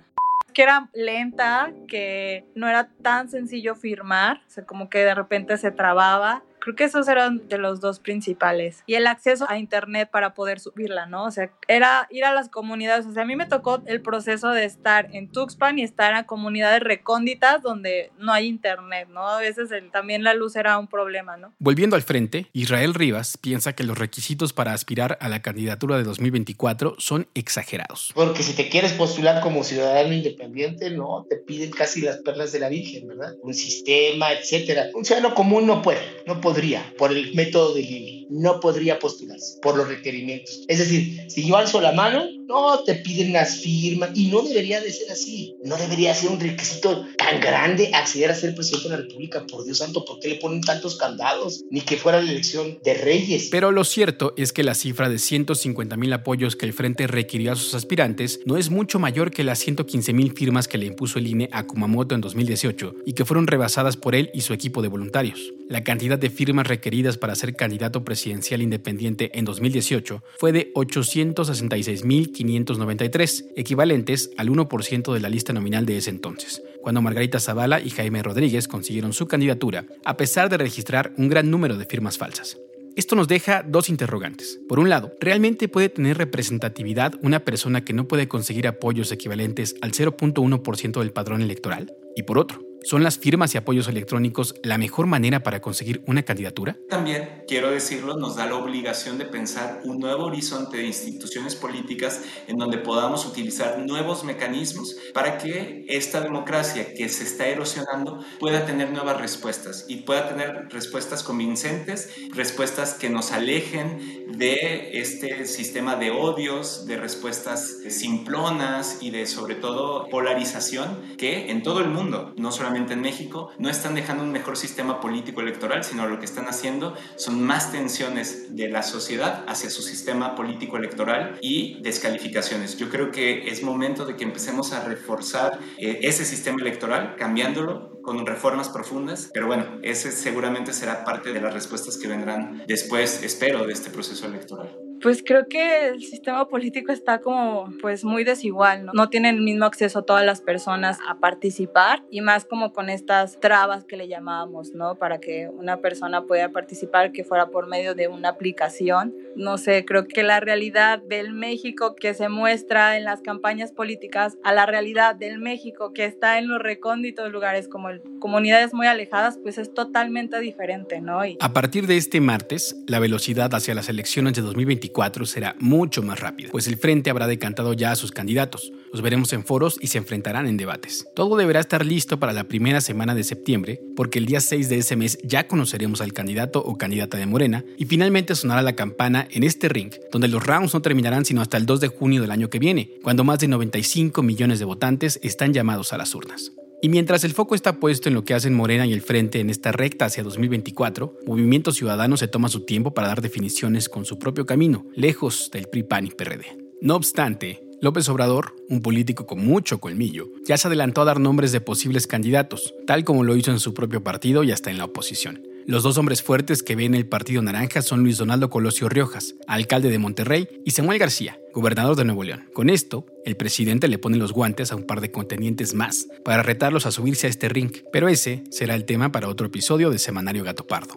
que 0.54 0.62
era 0.62 0.88
lenta, 0.94 1.72
que 1.88 2.46
no 2.54 2.68
era 2.68 2.88
tan 3.02 3.28
sencillo 3.28 3.74
firmar, 3.74 4.40
o 4.46 4.50
sea, 4.50 4.64
como 4.64 4.88
que 4.88 5.00
de 5.00 5.14
repente 5.14 5.58
se 5.58 5.72
trababa 5.72 6.44
Creo 6.64 6.76
que 6.76 6.84
esos 6.84 7.08
eran 7.08 7.46
de 7.46 7.58
los 7.58 7.80
dos 7.82 8.00
principales. 8.00 8.82
Y 8.86 8.94
el 8.94 9.06
acceso 9.06 9.44
a 9.50 9.58
internet 9.58 10.08
para 10.10 10.32
poder 10.32 10.60
subirla, 10.60 11.04
¿no? 11.04 11.26
O 11.26 11.30
sea, 11.30 11.50
era 11.68 12.08
ir 12.10 12.24
a 12.24 12.32
las 12.32 12.48
comunidades. 12.48 13.04
O 13.04 13.12
sea, 13.12 13.24
a 13.24 13.26
mí 13.26 13.36
me 13.36 13.44
tocó 13.44 13.82
el 13.84 14.00
proceso 14.00 14.48
de 14.48 14.64
estar 14.64 15.10
en 15.12 15.30
Tuxpan 15.30 15.78
y 15.78 15.82
estar 15.82 16.16
en 16.16 16.24
comunidades 16.24 16.80
recónditas 16.80 17.60
donde 17.60 18.12
no 18.18 18.32
hay 18.32 18.46
internet, 18.46 19.08
¿no? 19.12 19.28
A 19.28 19.40
veces 19.40 19.68
también 19.92 20.24
la 20.24 20.32
luz 20.32 20.56
era 20.56 20.78
un 20.78 20.86
problema, 20.86 21.36
¿no? 21.36 21.52
Volviendo 21.58 21.96
al 21.96 22.02
frente, 22.02 22.46
Israel 22.54 22.94
Rivas 22.94 23.36
piensa 23.36 23.74
que 23.74 23.84
los 23.84 23.98
requisitos 23.98 24.54
para 24.54 24.72
aspirar 24.72 25.18
a 25.20 25.28
la 25.28 25.42
candidatura 25.42 25.98
de 25.98 26.04
2024 26.04 26.94
son 26.96 27.28
exagerados. 27.34 28.10
Porque 28.14 28.42
si 28.42 28.54
te 28.54 28.70
quieres 28.70 28.94
postular 28.94 29.42
como 29.42 29.64
ciudadano 29.64 30.14
independiente, 30.14 30.88
no, 30.88 31.26
te 31.28 31.36
piden 31.36 31.72
casi 31.72 32.00
las 32.00 32.22
perlas 32.22 32.52
de 32.52 32.60
la 32.60 32.70
Virgen, 32.70 33.06
¿verdad? 33.06 33.34
Un 33.42 33.52
sistema, 33.52 34.32
etcétera. 34.32 34.86
Un 34.94 35.04
ciudadano 35.04 35.34
común 35.34 35.66
no 35.66 35.82
puede, 35.82 36.00
no 36.26 36.40
puede 36.40 36.53
podría, 36.54 36.94
por 36.96 37.10
el 37.10 37.34
método 37.34 37.74
del 37.74 37.84
INE, 37.84 38.23
no 38.30 38.60
podría 38.60 38.98
postularse 38.98 39.58
por 39.62 39.76
los 39.76 39.88
requerimientos. 39.88 40.64
Es 40.68 40.78
decir, 40.78 41.26
si 41.28 41.46
yo 41.46 41.56
alzo 41.56 41.80
la 41.80 41.92
mano, 41.92 42.24
no 42.46 42.82
te 42.84 42.96
piden 42.96 43.32
las 43.32 43.60
firmas 43.60 44.10
y 44.14 44.26
no 44.26 44.42
debería 44.42 44.80
de 44.80 44.92
ser 44.92 45.10
así. 45.10 45.56
No 45.64 45.76
debería 45.76 46.14
ser 46.14 46.30
un 46.30 46.40
requisito 46.40 47.06
tan 47.16 47.40
grande 47.40 47.90
acceder 47.94 48.30
a 48.30 48.34
ser 48.34 48.54
presidente 48.54 48.88
de 48.88 48.96
la 48.96 49.02
República. 49.02 49.46
Por 49.46 49.64
Dios 49.64 49.78
santo, 49.78 50.04
¿por 50.04 50.20
qué 50.20 50.28
le 50.28 50.34
ponen 50.36 50.60
tantos 50.60 50.96
candados? 50.96 51.64
Ni 51.70 51.80
que 51.80 51.96
fuera 51.96 52.20
la 52.20 52.30
elección 52.30 52.78
de 52.84 52.94
reyes. 52.94 53.48
Pero 53.50 53.72
lo 53.72 53.84
cierto 53.84 54.34
es 54.36 54.52
que 54.52 54.62
la 54.62 54.74
cifra 54.74 55.08
de 55.08 55.18
150 55.18 55.96
mil 55.96 56.12
apoyos 56.12 56.56
que 56.56 56.66
el 56.66 56.72
Frente 56.72 57.06
requirió 57.06 57.52
a 57.52 57.56
sus 57.56 57.74
aspirantes 57.74 58.40
no 58.44 58.56
es 58.56 58.70
mucho 58.70 58.98
mayor 58.98 59.30
que 59.30 59.44
las 59.44 59.58
115 59.60 60.12
mil 60.12 60.32
firmas 60.32 60.68
que 60.68 60.78
le 60.78 60.86
impuso 60.86 61.18
el 61.18 61.26
INE 61.26 61.48
a 61.52 61.66
Kumamoto 61.66 62.14
en 62.14 62.20
2018 62.20 62.94
y 63.06 63.12
que 63.14 63.24
fueron 63.24 63.46
rebasadas 63.46 63.96
por 63.96 64.14
él 64.14 64.30
y 64.34 64.42
su 64.42 64.52
equipo 64.52 64.82
de 64.82 64.88
voluntarios. 64.88 65.52
La 65.68 65.82
cantidad 65.82 66.18
de 66.18 66.30
firmas 66.30 66.66
requeridas 66.66 67.16
para 67.16 67.34
ser 67.34 67.56
candidato 67.56 68.04
presidencial 68.04 68.13
independiente 68.62 69.38
en 69.38 69.44
2018 69.44 70.22
fue 70.38 70.52
de 70.52 70.72
866.593, 70.74 73.52
equivalentes 73.56 74.30
al 74.36 74.48
1% 74.48 75.12
de 75.12 75.20
la 75.20 75.28
lista 75.28 75.52
nominal 75.52 75.84
de 75.86 75.98
ese 75.98 76.10
entonces, 76.10 76.62
cuando 76.82 77.02
Margarita 77.02 77.40
Zavala 77.40 77.80
y 77.80 77.90
Jaime 77.90 78.22
Rodríguez 78.22 78.68
consiguieron 78.68 79.12
su 79.12 79.26
candidatura, 79.26 79.86
a 80.04 80.16
pesar 80.16 80.48
de 80.48 80.58
registrar 80.58 81.12
un 81.16 81.28
gran 81.28 81.50
número 81.50 81.76
de 81.76 81.86
firmas 81.86 82.18
falsas. 82.18 82.58
Esto 82.96 83.16
nos 83.16 83.26
deja 83.26 83.64
dos 83.66 83.88
interrogantes. 83.88 84.60
Por 84.68 84.78
un 84.78 84.88
lado, 84.88 85.12
¿realmente 85.20 85.66
puede 85.66 85.88
tener 85.88 86.16
representatividad 86.16 87.14
una 87.22 87.40
persona 87.40 87.84
que 87.84 87.92
no 87.92 88.06
puede 88.06 88.28
conseguir 88.28 88.68
apoyos 88.68 89.10
equivalentes 89.10 89.74
al 89.80 89.90
0.1% 89.90 91.00
del 91.00 91.10
padrón 91.10 91.42
electoral? 91.42 91.92
Y 92.14 92.22
por 92.22 92.38
otro, 92.38 92.62
¿Son 92.84 93.02
las 93.02 93.16
firmas 93.16 93.54
y 93.54 93.58
apoyos 93.58 93.88
electrónicos 93.88 94.56
la 94.62 94.76
mejor 94.76 95.06
manera 95.06 95.42
para 95.42 95.62
conseguir 95.62 96.02
una 96.06 96.22
candidatura? 96.22 96.76
También, 96.90 97.44
quiero 97.48 97.70
decirlo, 97.70 98.18
nos 98.18 98.36
da 98.36 98.44
la 98.44 98.56
obligación 98.56 99.16
de 99.16 99.24
pensar 99.24 99.80
un 99.84 100.00
nuevo 100.00 100.24
horizonte 100.24 100.76
de 100.76 100.84
instituciones 100.84 101.54
políticas 101.54 102.20
en 102.46 102.58
donde 102.58 102.76
podamos 102.76 103.24
utilizar 103.24 103.78
nuevos 103.78 104.22
mecanismos 104.24 104.96
para 105.14 105.38
que 105.38 105.86
esta 105.88 106.20
democracia 106.20 106.92
que 106.92 107.08
se 107.08 107.24
está 107.24 107.46
erosionando 107.46 108.22
pueda 108.38 108.66
tener 108.66 108.92
nuevas 108.92 109.18
respuestas 109.18 109.86
y 109.88 110.02
pueda 110.02 110.28
tener 110.28 110.68
respuestas 110.68 111.22
convincentes, 111.22 112.10
respuestas 112.34 112.92
que 112.92 113.08
nos 113.08 113.32
alejen 113.32 114.36
de 114.36 114.90
este 115.00 115.46
sistema 115.46 115.96
de 115.96 116.10
odios, 116.10 116.84
de 116.84 116.98
respuestas 116.98 117.78
simplonas 117.88 118.98
y 119.00 119.08
de 119.08 119.24
sobre 119.24 119.54
todo 119.54 120.06
polarización 120.10 121.16
que 121.16 121.50
en 121.50 121.62
todo 121.62 121.80
el 121.80 121.88
mundo, 121.88 122.34
no 122.36 122.52
solamente 122.52 122.73
en 122.76 123.00
México, 123.00 123.50
no 123.58 123.70
están 123.70 123.94
dejando 123.94 124.24
un 124.24 124.32
mejor 124.32 124.56
sistema 124.56 125.00
político 125.00 125.40
electoral, 125.40 125.84
sino 125.84 126.06
lo 126.08 126.18
que 126.18 126.24
están 126.24 126.46
haciendo 126.46 126.94
son 127.16 127.42
más 127.42 127.72
tensiones 127.72 128.56
de 128.56 128.68
la 128.68 128.82
sociedad 128.82 129.44
hacia 129.46 129.70
su 129.70 129.82
sistema 129.82 130.34
político 130.34 130.76
electoral 130.76 131.38
y 131.40 131.80
descalificaciones. 131.82 132.76
Yo 132.76 132.90
creo 132.90 133.10
que 133.10 133.48
es 133.48 133.62
momento 133.62 134.04
de 134.04 134.16
que 134.16 134.24
empecemos 134.24 134.72
a 134.72 134.84
reforzar 134.84 135.58
eh, 135.78 136.00
ese 136.02 136.24
sistema 136.24 136.60
electoral, 136.60 137.16
cambiándolo 137.16 138.00
con 138.02 138.26
reformas 138.26 138.68
profundas, 138.68 139.30
pero 139.32 139.46
bueno, 139.46 139.78
ese 139.82 140.12
seguramente 140.12 140.72
será 140.72 141.04
parte 141.04 141.32
de 141.32 141.40
las 141.40 141.54
respuestas 141.54 141.96
que 141.96 142.08
vendrán 142.08 142.64
después, 142.66 143.22
espero, 143.22 143.66
de 143.66 143.72
este 143.72 143.90
proceso 143.90 144.26
electoral. 144.26 144.83
Pues 145.04 145.22
creo 145.22 145.46
que 145.50 145.88
el 145.88 146.02
sistema 146.02 146.48
político 146.48 146.90
está 146.90 147.20
como 147.20 147.68
pues 147.82 148.04
muy 148.04 148.24
desigual, 148.24 148.86
¿no? 148.86 148.92
No 148.94 149.10
tienen 149.10 149.34
el 149.34 149.42
mismo 149.42 149.66
acceso 149.66 150.00
todas 150.00 150.24
las 150.24 150.40
personas 150.40 150.98
a 151.06 151.16
participar 151.18 152.02
y 152.10 152.22
más 152.22 152.46
como 152.46 152.72
con 152.72 152.88
estas 152.88 153.38
trabas 153.38 153.84
que 153.84 153.98
le 153.98 154.08
llamábamos, 154.08 154.72
¿no? 154.72 154.94
Para 154.94 155.20
que 155.20 155.50
una 155.50 155.82
persona 155.82 156.22
pueda 156.22 156.48
participar 156.52 157.12
que 157.12 157.22
fuera 157.22 157.48
por 157.48 157.66
medio 157.66 157.94
de 157.94 158.08
una 158.08 158.30
aplicación. 158.30 159.14
No 159.36 159.58
sé, 159.58 159.84
creo 159.84 160.08
que 160.08 160.22
la 160.22 160.40
realidad 160.40 161.02
del 161.02 161.34
México 161.34 161.96
que 161.96 162.14
se 162.14 162.30
muestra 162.30 162.96
en 162.96 163.04
las 163.04 163.20
campañas 163.20 163.72
políticas 163.72 164.38
a 164.42 164.54
la 164.54 164.64
realidad 164.64 165.16
del 165.16 165.38
México 165.38 165.92
que 165.92 166.06
está 166.06 166.38
en 166.38 166.48
los 166.48 166.62
recónditos 166.62 167.30
lugares 167.30 167.68
como 167.68 167.90
el, 167.90 168.00
comunidades 168.20 168.72
muy 168.72 168.86
alejadas, 168.86 169.38
pues 169.42 169.58
es 169.58 169.74
totalmente 169.74 170.40
diferente, 170.40 171.02
¿no? 171.02 171.26
Y... 171.26 171.36
A 171.40 171.52
partir 171.52 171.86
de 171.86 171.98
este 171.98 172.22
martes, 172.22 172.74
la 172.86 173.00
velocidad 173.00 173.54
hacia 173.54 173.74
las 173.74 173.90
elecciones 173.90 174.32
de 174.32 174.40
2024 174.40 174.93
será 175.24 175.56
mucho 175.58 176.02
más 176.02 176.20
rápida, 176.20 176.50
pues 176.50 176.66
el 176.66 176.76
Frente 176.76 177.10
habrá 177.10 177.26
decantado 177.26 177.72
ya 177.72 177.92
a 177.92 177.96
sus 177.96 178.12
candidatos. 178.12 178.72
Los 178.92 179.02
veremos 179.02 179.32
en 179.32 179.44
foros 179.44 179.76
y 179.80 179.88
se 179.88 179.98
enfrentarán 179.98 180.46
en 180.46 180.56
debates. 180.56 181.06
Todo 181.14 181.36
deberá 181.36 181.60
estar 181.60 181.84
listo 181.84 182.18
para 182.18 182.32
la 182.32 182.44
primera 182.44 182.80
semana 182.80 183.14
de 183.14 183.24
septiembre, 183.24 183.80
porque 183.96 184.18
el 184.18 184.26
día 184.26 184.40
6 184.40 184.68
de 184.68 184.78
ese 184.78 184.96
mes 184.96 185.18
ya 185.24 185.46
conoceremos 185.46 186.00
al 186.00 186.12
candidato 186.12 186.60
o 186.60 186.78
candidata 186.78 187.18
de 187.18 187.26
Morena 187.26 187.64
y 187.76 187.86
finalmente 187.86 188.34
sonará 188.34 188.62
la 188.62 188.76
campana 188.76 189.26
en 189.30 189.42
este 189.42 189.68
ring, 189.68 189.92
donde 190.12 190.28
los 190.28 190.44
rounds 190.44 190.74
no 190.74 190.82
terminarán 190.82 191.24
sino 191.24 191.42
hasta 191.42 191.56
el 191.56 191.66
2 191.66 191.80
de 191.80 191.88
junio 191.88 192.22
del 192.22 192.30
año 192.30 192.48
que 192.48 192.58
viene, 192.58 192.92
cuando 193.02 193.24
más 193.24 193.40
de 193.40 193.48
95 193.48 194.22
millones 194.22 194.58
de 194.58 194.64
votantes 194.64 195.18
están 195.22 195.52
llamados 195.52 195.92
a 195.92 195.98
las 195.98 196.14
urnas. 196.14 196.52
Y 196.84 196.90
mientras 196.90 197.24
el 197.24 197.32
foco 197.32 197.54
está 197.54 197.80
puesto 197.80 198.10
en 198.10 198.14
lo 198.14 198.26
que 198.26 198.34
hacen 198.34 198.52
Morena 198.52 198.84
y 198.84 198.92
el 198.92 199.00
Frente 199.00 199.40
en 199.40 199.48
esta 199.48 199.72
recta 199.72 200.04
hacia 200.04 200.22
2024, 200.22 201.20
Movimiento 201.24 201.72
Ciudadano 201.72 202.18
se 202.18 202.28
toma 202.28 202.50
su 202.50 202.66
tiempo 202.66 202.92
para 202.92 203.08
dar 203.08 203.22
definiciones 203.22 203.88
con 203.88 204.04
su 204.04 204.18
propio 204.18 204.44
camino, 204.44 204.84
lejos 204.94 205.48
del 205.50 205.66
PRI, 205.66 205.84
PAN 205.84 206.08
y 206.08 206.10
PRD. 206.10 206.44
No 206.82 206.96
obstante, 206.96 207.64
López 207.80 208.06
Obrador, 208.10 208.54
un 208.68 208.82
político 208.82 209.24
con 209.24 209.42
mucho 209.42 209.80
colmillo, 209.80 210.28
ya 210.46 210.58
se 210.58 210.68
adelantó 210.68 211.00
a 211.00 211.06
dar 211.06 211.20
nombres 211.20 211.52
de 211.52 211.62
posibles 211.62 212.06
candidatos, 212.06 212.74
tal 212.86 213.02
como 213.02 213.24
lo 213.24 213.34
hizo 213.34 213.50
en 213.50 213.60
su 213.60 213.72
propio 213.72 214.04
partido 214.04 214.44
y 214.44 214.52
hasta 214.52 214.70
en 214.70 214.76
la 214.76 214.84
oposición. 214.84 215.42
Los 215.66 215.84
dos 215.84 215.96
hombres 215.96 216.22
fuertes 216.22 216.62
que 216.62 216.76
ven 216.76 216.94
el 216.94 217.08
Partido 217.08 217.40
Naranja 217.40 217.80
son 217.80 218.02
Luis 218.02 218.18
Donaldo 218.18 218.50
Colosio 218.50 218.90
Riojas, 218.90 219.36
alcalde 219.46 219.88
de 219.88 219.98
Monterrey, 219.98 220.48
y 220.66 220.72
Samuel 220.72 220.98
García, 220.98 221.38
gobernador 221.54 221.96
de 221.96 222.04
Nuevo 222.04 222.24
León. 222.24 222.44
Con 222.52 222.68
esto, 222.68 223.06
el 223.24 223.36
presidente 223.36 223.88
le 223.88 223.98
pone 223.98 224.16
los 224.16 224.32
guantes 224.32 224.70
a 224.70 224.76
un 224.76 224.84
par 224.84 225.00
de 225.00 225.10
contendientes 225.10 225.74
más 225.74 226.08
para 226.24 226.42
retarlos 226.42 226.86
a 226.86 226.92
subirse 226.92 227.26
a 227.26 227.30
este 227.30 227.48
ring, 227.48 227.72
pero 227.92 228.08
ese 228.08 228.44
será 228.50 228.74
el 228.74 228.84
tema 228.84 229.12
para 229.12 229.28
otro 229.28 229.46
episodio 229.46 229.90
de 229.90 229.98
Semanario 229.98 230.44
Gato 230.44 230.66
Pardo. 230.66 230.96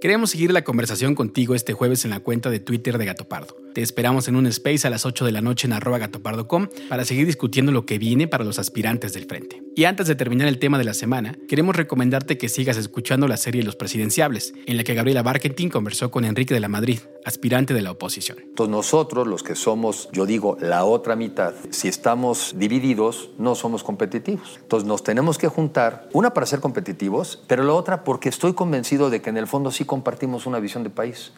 Queremos 0.00 0.30
seguir 0.30 0.52
la 0.52 0.64
conversación 0.64 1.14
contigo 1.14 1.54
este 1.54 1.72
jueves 1.72 2.04
en 2.04 2.10
la 2.10 2.20
cuenta 2.20 2.50
de 2.50 2.60
Twitter 2.60 2.98
de 2.98 3.06
Gato 3.06 3.28
Pardo. 3.28 3.56
Te 3.76 3.82
esperamos 3.82 4.26
en 4.26 4.36
un 4.36 4.46
space 4.46 4.86
a 4.86 4.90
las 4.90 5.04
8 5.04 5.26
de 5.26 5.32
la 5.32 5.42
noche 5.42 5.68
en 5.68 5.78
gatopardo.com 5.78 6.68
para 6.88 7.04
seguir 7.04 7.26
discutiendo 7.26 7.72
lo 7.72 7.84
que 7.84 7.98
viene 7.98 8.26
para 8.26 8.42
los 8.42 8.58
aspirantes 8.58 9.12
del 9.12 9.26
frente. 9.26 9.62
Y 9.76 9.84
antes 9.84 10.06
de 10.06 10.14
terminar 10.14 10.48
el 10.48 10.58
tema 10.58 10.78
de 10.78 10.84
la 10.84 10.94
semana, 10.94 11.36
queremos 11.46 11.76
recomendarte 11.76 12.38
que 12.38 12.48
sigas 12.48 12.78
escuchando 12.78 13.28
la 13.28 13.36
serie 13.36 13.62
Los 13.62 13.76
Presidenciables, 13.76 14.54
en 14.64 14.78
la 14.78 14.82
que 14.82 14.94
Gabriela 14.94 15.22
Barkentin 15.22 15.68
conversó 15.68 16.10
con 16.10 16.24
Enrique 16.24 16.54
de 16.54 16.60
la 16.60 16.68
Madrid, 16.68 17.00
aspirante 17.26 17.74
de 17.74 17.82
la 17.82 17.90
oposición. 17.90 18.38
Entonces 18.40 18.70
nosotros, 18.70 19.26
los 19.26 19.42
que 19.42 19.54
somos, 19.54 20.08
yo 20.10 20.24
digo, 20.24 20.56
la 20.58 20.86
otra 20.86 21.14
mitad, 21.14 21.52
si 21.68 21.88
estamos 21.88 22.54
divididos, 22.56 23.28
no 23.36 23.54
somos 23.54 23.84
competitivos. 23.84 24.58
Entonces 24.62 24.88
nos 24.88 25.02
tenemos 25.02 25.36
que 25.36 25.48
juntar, 25.48 26.08
una 26.14 26.32
para 26.32 26.46
ser 26.46 26.60
competitivos, 26.60 27.44
pero 27.46 27.62
la 27.62 27.74
otra 27.74 28.04
porque 28.04 28.30
estoy 28.30 28.54
convencido 28.54 29.10
de 29.10 29.20
que 29.20 29.28
en 29.28 29.36
el 29.36 29.46
fondo 29.46 29.70
sí 29.70 29.84
compartimos 29.84 30.46
una 30.46 30.60
visión 30.60 30.82
de 30.82 30.88
país. 30.88 31.34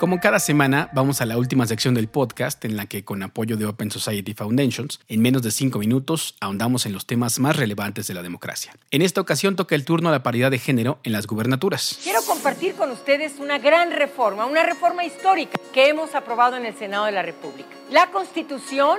Como 0.00 0.18
cada 0.18 0.38
semana, 0.38 0.88
vamos 0.94 1.20
a 1.20 1.26
la 1.26 1.36
última 1.36 1.66
sección 1.66 1.92
del 1.92 2.08
podcast 2.08 2.64
en 2.64 2.74
la 2.74 2.86
que, 2.86 3.04
con 3.04 3.22
apoyo 3.22 3.58
de 3.58 3.66
Open 3.66 3.90
Society 3.90 4.32
Foundations, 4.32 4.98
en 5.08 5.20
menos 5.20 5.42
de 5.42 5.50
cinco 5.50 5.78
minutos 5.78 6.36
ahondamos 6.40 6.86
en 6.86 6.94
los 6.94 7.04
temas 7.04 7.38
más 7.38 7.56
relevantes 7.56 8.06
de 8.06 8.14
la 8.14 8.22
democracia. 8.22 8.72
En 8.90 9.02
esta 9.02 9.20
ocasión 9.20 9.56
toca 9.56 9.74
el 9.74 9.84
turno 9.84 10.08
a 10.08 10.12
la 10.12 10.22
paridad 10.22 10.50
de 10.50 10.58
género 10.58 11.00
en 11.02 11.12
las 11.12 11.26
gubernaturas. 11.26 11.98
Quiero 12.02 12.22
compartir 12.22 12.76
con 12.76 12.90
ustedes 12.90 13.34
una 13.40 13.58
gran 13.58 13.90
reforma, 13.90 14.46
una 14.46 14.62
reforma 14.62 15.04
histórica 15.04 15.60
que 15.70 15.90
hemos 15.90 16.14
aprobado 16.14 16.56
en 16.56 16.64
el 16.64 16.74
Senado 16.74 17.04
de 17.04 17.12
la 17.12 17.20
República. 17.20 17.68
La 17.90 18.10
Constitución 18.10 18.96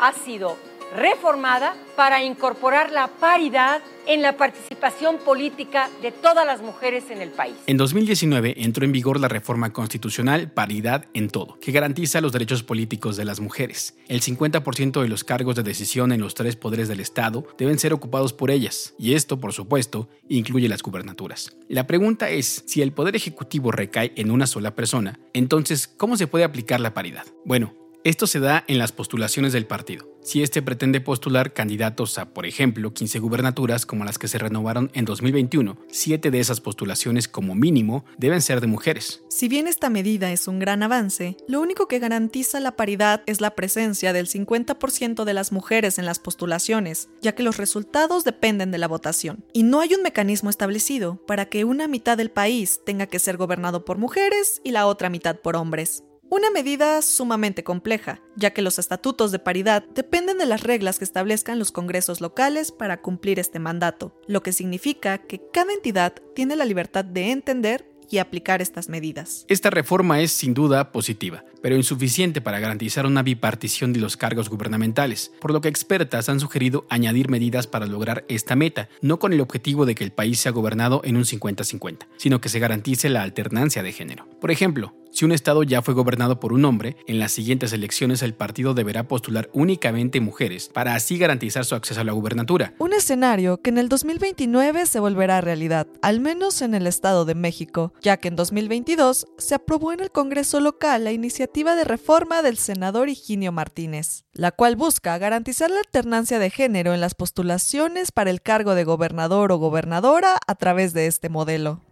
ha 0.00 0.12
sido 0.14 0.58
reformada 0.94 1.74
para 1.96 2.22
incorporar 2.22 2.90
la 2.90 3.08
paridad 3.08 3.82
en 4.06 4.22
la 4.22 4.36
participación 4.36 5.18
política 5.18 5.90
de 6.02 6.10
todas 6.10 6.46
las 6.46 6.62
mujeres 6.62 7.04
en 7.10 7.20
el 7.20 7.30
país. 7.30 7.54
En 7.66 7.76
2019 7.76 8.54
entró 8.58 8.84
en 8.84 8.92
vigor 8.92 9.20
la 9.20 9.28
reforma 9.28 9.72
constitucional 9.72 10.50
Paridad 10.50 11.06
en 11.14 11.28
Todo, 11.28 11.58
que 11.60 11.70
garantiza 11.72 12.20
los 12.20 12.32
derechos 12.32 12.62
políticos 12.62 13.16
de 13.16 13.24
las 13.24 13.40
mujeres. 13.40 13.94
El 14.08 14.20
50% 14.20 15.02
de 15.02 15.08
los 15.08 15.22
cargos 15.22 15.54
de 15.56 15.62
decisión 15.62 16.12
en 16.12 16.20
los 16.20 16.34
tres 16.34 16.56
poderes 16.56 16.88
del 16.88 17.00
Estado 17.00 17.46
deben 17.58 17.78
ser 17.78 17.92
ocupados 17.92 18.32
por 18.32 18.50
ellas, 18.50 18.94
y 18.98 19.14
esto, 19.14 19.38
por 19.38 19.52
supuesto, 19.52 20.08
incluye 20.28 20.68
las 20.68 20.82
gubernaturas. 20.82 21.56
La 21.68 21.86
pregunta 21.86 22.30
es, 22.30 22.64
si 22.66 22.82
el 22.82 22.92
poder 22.92 23.14
ejecutivo 23.14 23.70
recae 23.70 24.12
en 24.16 24.30
una 24.30 24.46
sola 24.46 24.74
persona, 24.74 25.20
entonces, 25.34 25.86
¿cómo 25.86 26.16
se 26.16 26.26
puede 26.26 26.44
aplicar 26.44 26.80
la 26.80 26.94
paridad? 26.94 27.26
Bueno, 27.44 27.74
esto 28.02 28.26
se 28.26 28.40
da 28.40 28.64
en 28.66 28.78
las 28.78 28.92
postulaciones 28.92 29.52
del 29.52 29.66
partido. 29.66 30.08
Si 30.22 30.42
este 30.42 30.62
pretende 30.62 31.00
postular 31.00 31.52
candidatos 31.52 32.18
a, 32.18 32.32
por 32.32 32.46
ejemplo, 32.46 32.92
15 32.92 33.18
gubernaturas 33.18 33.86
como 33.86 34.04
las 34.04 34.18
que 34.18 34.28
se 34.28 34.38
renovaron 34.38 34.90
en 34.94 35.04
2021, 35.04 35.78
siete 35.90 36.30
de 36.30 36.40
esas 36.40 36.60
postulaciones 36.60 37.26
como 37.26 37.54
mínimo 37.54 38.04
deben 38.18 38.42
ser 38.42 38.60
de 38.60 38.66
mujeres. 38.66 39.22
Si 39.28 39.48
bien 39.48 39.66
esta 39.66 39.88
medida 39.90 40.30
es 40.30 40.46
un 40.46 40.58
gran 40.58 40.82
avance, 40.82 41.36
lo 41.48 41.60
único 41.60 41.88
que 41.88 41.98
garantiza 41.98 42.60
la 42.60 42.76
paridad 42.76 43.22
es 43.26 43.40
la 43.40 43.54
presencia 43.54 44.12
del 44.12 44.28
50% 44.28 45.24
de 45.24 45.34
las 45.34 45.52
mujeres 45.52 45.98
en 45.98 46.06
las 46.06 46.18
postulaciones, 46.18 47.08
ya 47.22 47.34
que 47.34 47.42
los 47.42 47.56
resultados 47.56 48.24
dependen 48.24 48.70
de 48.70 48.78
la 48.78 48.88
votación. 48.88 49.44
Y 49.52 49.62
no 49.62 49.80
hay 49.80 49.94
un 49.94 50.02
mecanismo 50.02 50.50
establecido 50.50 51.24
para 51.26 51.46
que 51.46 51.64
una 51.64 51.88
mitad 51.88 52.16
del 52.16 52.30
país 52.30 52.80
tenga 52.84 53.06
que 53.06 53.18
ser 53.18 53.36
gobernado 53.36 53.84
por 53.84 53.98
mujeres 53.98 54.60
y 54.64 54.70
la 54.70 54.86
otra 54.86 55.08
mitad 55.08 55.36
por 55.40 55.56
hombres. 55.56 56.04
Una 56.32 56.48
medida 56.52 57.02
sumamente 57.02 57.64
compleja, 57.64 58.20
ya 58.36 58.52
que 58.52 58.62
los 58.62 58.78
estatutos 58.78 59.32
de 59.32 59.40
paridad 59.40 59.84
dependen 59.96 60.38
de 60.38 60.46
las 60.46 60.62
reglas 60.62 61.00
que 61.00 61.04
establezcan 61.04 61.58
los 61.58 61.72
congresos 61.72 62.20
locales 62.20 62.70
para 62.70 63.02
cumplir 63.02 63.40
este 63.40 63.58
mandato, 63.58 64.14
lo 64.28 64.40
que 64.40 64.52
significa 64.52 65.18
que 65.18 65.40
cada 65.52 65.72
entidad 65.72 66.14
tiene 66.36 66.54
la 66.54 66.66
libertad 66.66 67.04
de 67.04 67.32
entender 67.32 67.90
y 68.08 68.18
aplicar 68.18 68.62
estas 68.62 68.88
medidas. 68.88 69.44
Esta 69.48 69.70
reforma 69.70 70.20
es 70.20 70.30
sin 70.30 70.54
duda 70.54 70.92
positiva, 70.92 71.44
pero 71.62 71.74
insuficiente 71.74 72.40
para 72.40 72.60
garantizar 72.60 73.06
una 73.06 73.24
bipartición 73.24 73.92
de 73.92 73.98
los 73.98 74.16
cargos 74.16 74.48
gubernamentales, 74.48 75.32
por 75.40 75.52
lo 75.52 75.60
que 75.60 75.68
expertas 75.68 76.28
han 76.28 76.38
sugerido 76.38 76.86
añadir 76.90 77.28
medidas 77.28 77.66
para 77.66 77.86
lograr 77.86 78.24
esta 78.28 78.54
meta, 78.54 78.88
no 79.02 79.18
con 79.18 79.32
el 79.32 79.40
objetivo 79.40 79.84
de 79.84 79.96
que 79.96 80.04
el 80.04 80.12
país 80.12 80.38
sea 80.38 80.52
gobernado 80.52 81.00
en 81.02 81.16
un 81.16 81.24
50-50, 81.24 82.06
sino 82.18 82.40
que 82.40 82.48
se 82.48 82.60
garantice 82.60 83.08
la 83.08 83.22
alternancia 83.22 83.82
de 83.82 83.92
género. 83.92 84.28
Por 84.40 84.52
ejemplo, 84.52 84.94
Si 85.12 85.24
un 85.24 85.32
estado 85.32 85.62
ya 85.64 85.82
fue 85.82 85.94
gobernado 85.94 86.40
por 86.40 86.52
un 86.52 86.64
hombre, 86.64 86.96
en 87.06 87.18
las 87.18 87.32
siguientes 87.32 87.72
elecciones 87.72 88.22
el 88.22 88.34
partido 88.34 88.74
deberá 88.74 89.08
postular 89.08 89.50
únicamente 89.52 90.20
mujeres 90.20 90.70
para 90.72 90.94
así 90.94 91.18
garantizar 91.18 91.64
su 91.64 91.74
acceso 91.74 92.00
a 92.00 92.04
la 92.04 92.12
gubernatura. 92.12 92.74
Un 92.78 92.92
escenario 92.92 93.60
que 93.60 93.70
en 93.70 93.78
el 93.78 93.88
2029 93.88 94.86
se 94.86 95.00
volverá 95.00 95.40
realidad, 95.40 95.88
al 96.00 96.20
menos 96.20 96.62
en 96.62 96.74
el 96.74 96.86
Estado 96.86 97.24
de 97.24 97.34
México, 97.34 97.92
ya 98.00 98.16
que 98.18 98.28
en 98.28 98.36
2022 98.36 99.26
se 99.36 99.54
aprobó 99.54 99.92
en 99.92 100.00
el 100.00 100.10
Congreso 100.10 100.60
local 100.60 101.04
la 101.04 101.12
iniciativa 101.12 101.74
de 101.74 101.84
reforma 101.84 102.42
del 102.42 102.56
senador 102.56 103.08
Higinio 103.08 103.52
Martínez, 103.52 104.24
la 104.32 104.52
cual 104.52 104.76
busca 104.76 105.18
garantizar 105.18 105.70
la 105.70 105.80
alternancia 105.80 106.38
de 106.38 106.50
género 106.50 106.94
en 106.94 107.00
las 107.00 107.14
postulaciones 107.14 108.12
para 108.12 108.30
el 108.30 108.42
cargo 108.42 108.74
de 108.74 108.84
gobernador 108.84 109.52
o 109.52 109.58
gobernadora 109.58 110.38
a 110.46 110.54
través 110.54 110.92
de 110.92 111.06
este 111.06 111.28
modelo. 111.28 111.82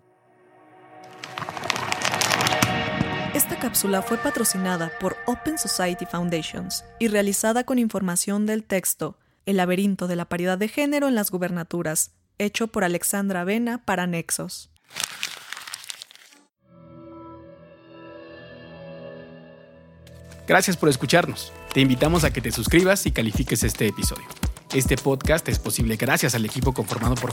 Esta 3.38 3.57
cápsula 3.57 4.03
fue 4.03 4.18
patrocinada 4.18 4.90
por 4.98 5.16
Open 5.27 5.59
Society 5.59 6.07
Foundations 6.07 6.83
y 6.98 7.07
realizada 7.07 7.62
con 7.62 7.79
información 7.79 8.46
del 8.46 8.64
texto 8.64 9.16
El 9.46 9.59
laberinto 9.59 10.09
de 10.09 10.16
la 10.16 10.24
paridad 10.24 10.59
de 10.59 10.66
género 10.66 11.07
en 11.07 11.14
las 11.14 11.31
gubernaturas, 11.31 12.11
hecho 12.38 12.66
por 12.66 12.83
Alexandra 12.83 13.42
Avena 13.42 13.85
para 13.85 14.09
Nexos. 14.09 14.70
Gracias 20.48 20.77
por 20.77 20.88
escucharnos. 20.88 21.53
Te 21.72 21.79
invitamos 21.79 22.24
a 22.24 22.33
que 22.33 22.40
te 22.40 22.51
suscribas 22.51 23.07
y 23.07 23.12
califiques 23.12 23.62
este 23.62 23.87
episodio. 23.87 24.27
Este 24.74 24.96
podcast 24.96 25.48
es 25.48 25.61
posible 25.61 25.94
gracias 25.94 26.35
al 26.35 26.44
equipo 26.44 26.74
conformado 26.74 27.14
por 27.14 27.33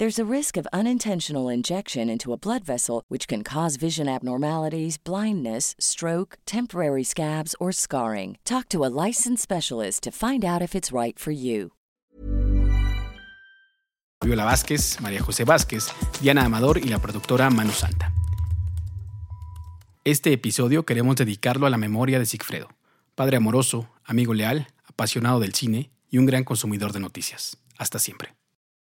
There's 0.00 0.18
a 0.18 0.24
risk 0.24 0.56
of 0.56 0.66
unintentional 0.72 1.50
injection 1.50 2.08
into 2.08 2.32
a 2.32 2.38
blood 2.38 2.64
vessel, 2.64 3.02
which 3.08 3.28
can 3.28 3.44
cause 3.44 3.76
vision 3.76 4.08
abnormalities, 4.08 4.96
blindness, 4.96 5.74
stroke, 5.78 6.38
temporary 6.46 7.04
scabs, 7.04 7.54
or 7.60 7.70
scarring. 7.70 8.38
Talk 8.46 8.70
to 8.70 8.82
a 8.82 8.88
licensed 8.88 9.42
specialist 9.42 10.02
to 10.04 10.10
find 10.10 10.42
out 10.42 10.62
if 10.62 10.74
it's 10.74 10.90
right 10.90 11.18
for 11.18 11.32
you. 11.32 11.72
Viola 14.24 14.46
Vázquez, 14.46 14.98
María 15.02 15.20
José 15.20 15.44
Vázquez, 15.44 15.92
Diana 16.22 16.46
Amador 16.46 16.78
y 16.78 16.88
la 16.88 16.98
productora 16.98 17.50
Manu 17.50 17.72
Santa. 17.72 18.10
Este 20.04 20.32
episodio 20.32 20.86
queremos 20.86 21.16
dedicarlo 21.16 21.66
a 21.66 21.70
la 21.70 21.76
memoria 21.76 22.18
de 22.18 22.24
Sigfredo, 22.24 22.68
padre 23.14 23.36
amoroso, 23.36 23.90
amigo 24.06 24.32
leal, 24.32 24.66
apasionado 24.86 25.40
del 25.40 25.52
cine 25.52 25.90
y 26.08 26.16
un 26.16 26.24
gran 26.24 26.44
consumidor 26.44 26.94
de 26.94 27.00
noticias. 27.00 27.58
Hasta 27.76 27.98
siempre. 27.98 28.39